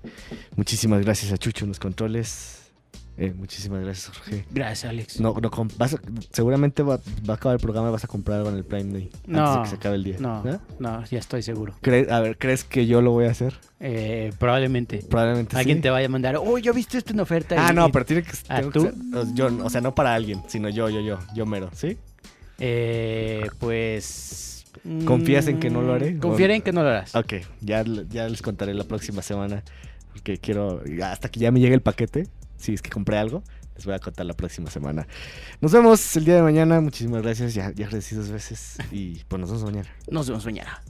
Muchísimas 0.55 1.01
gracias 1.01 1.31
a 1.31 1.37
Chucho 1.39 1.65
en 1.65 1.69
los 1.69 1.79
controles. 1.79 2.70
Eh, 3.17 3.33
muchísimas 3.35 3.81
gracias, 3.83 4.07
Jorge. 4.17 4.45
Gracias, 4.51 4.89
Alex. 4.89 5.19
No, 5.19 5.35
no 5.39 5.51
vas 5.77 5.93
a- 5.93 5.99
seguramente 6.31 6.81
va, 6.81 6.97
va 7.29 7.33
a 7.33 7.37
acabar 7.37 7.55
el 7.55 7.61
programa 7.61 7.89
y 7.89 7.91
vas 7.91 8.03
a 8.03 8.07
comprar 8.07 8.37
algo 8.39 8.49
en 8.49 8.55
el 8.57 8.63
Prime 8.63 8.91
Day. 8.93 9.09
antes 9.13 9.27
de 9.27 9.31
No, 9.33 9.61
que 9.63 9.69
se 9.69 9.75
acabe 9.75 9.95
el 9.95 10.03
día. 10.03 10.15
No, 10.19 10.43
¿no? 10.43 10.59
no, 10.79 11.05
ya 11.05 11.19
estoy 11.19 11.43
seguro. 11.43 11.75
A 12.09 12.19
ver, 12.19 12.37
¿crees 12.37 12.63
que 12.63 12.87
yo 12.87 13.01
lo 13.01 13.11
voy 13.11 13.25
a 13.25 13.31
hacer? 13.31 13.53
Eh, 13.79 14.31
probablemente. 14.39 15.03
Probablemente 15.07 15.55
Alguien 15.57 15.77
sí. 15.79 15.81
te 15.83 15.89
vaya 15.89 16.05
a 16.07 16.09
mandar, 16.09 16.37
oh, 16.37 16.57
yo 16.57 16.73
viste 16.73 16.97
esto 16.97 17.13
en 17.13 17.19
oferta. 17.19 17.55
Ah, 17.59 17.71
y- 17.71 17.75
no, 17.75 17.91
pero 17.91 18.05
tiene 18.05 18.23
que, 18.23 18.31
¿Ah, 18.47 18.57
tengo 18.61 18.71
que 18.71 18.79
tú? 18.79 19.33
yo, 19.35 19.49
o 19.65 19.69
sea, 19.69 19.81
no 19.81 19.93
para 19.93 20.15
alguien, 20.15 20.41
sino 20.47 20.69
yo, 20.69 20.89
yo, 20.89 21.01
yo, 21.01 21.19
yo 21.35 21.45
mero, 21.45 21.69
¿sí? 21.73 21.97
Eh, 22.59 23.47
pues... 23.59 24.65
¿Confías 25.05 25.47
en 25.47 25.59
que 25.59 25.69
no 25.69 25.81
lo 25.81 25.93
haré? 25.93 26.13
mm, 26.13 26.19
Confiaré 26.19 26.55
en 26.55 26.61
que 26.61 26.71
no 26.71 26.81
lo 26.81 26.89
harás. 26.89 27.13
Ok, 27.15 27.33
ya, 27.59 27.83
ya 28.09 28.27
les 28.27 28.41
contaré 28.41 28.73
la 28.73 28.83
próxima 28.85 29.21
semana, 29.21 29.63
porque 30.13 30.37
quiero, 30.39 30.81
hasta 31.03 31.29
que 31.29 31.39
ya 31.39 31.51
me 31.51 31.59
llegue 31.59 31.75
el 31.75 31.81
paquete, 31.81 32.27
si 32.61 32.73
es 32.73 32.81
que 32.81 32.89
compré 32.89 33.17
algo, 33.17 33.43
les 33.75 33.85
voy 33.85 33.95
a 33.95 33.99
contar 33.99 34.25
la 34.25 34.33
próxima 34.33 34.69
semana. 34.69 35.07
Nos 35.59 35.71
vemos 35.71 36.15
el 36.15 36.25
día 36.25 36.35
de 36.35 36.41
mañana, 36.43 36.79
muchísimas 36.81 37.21
gracias, 37.21 37.53
ya, 37.53 37.71
ya 37.71 37.89
dos 37.89 38.29
veces, 38.29 38.77
y 38.91 39.23
pues 39.27 39.39
nos 39.39 39.49
vemos 39.49 39.65
mañana. 39.65 39.89
Nos 40.09 40.27
vemos 40.27 40.45
mañana. 40.45 40.81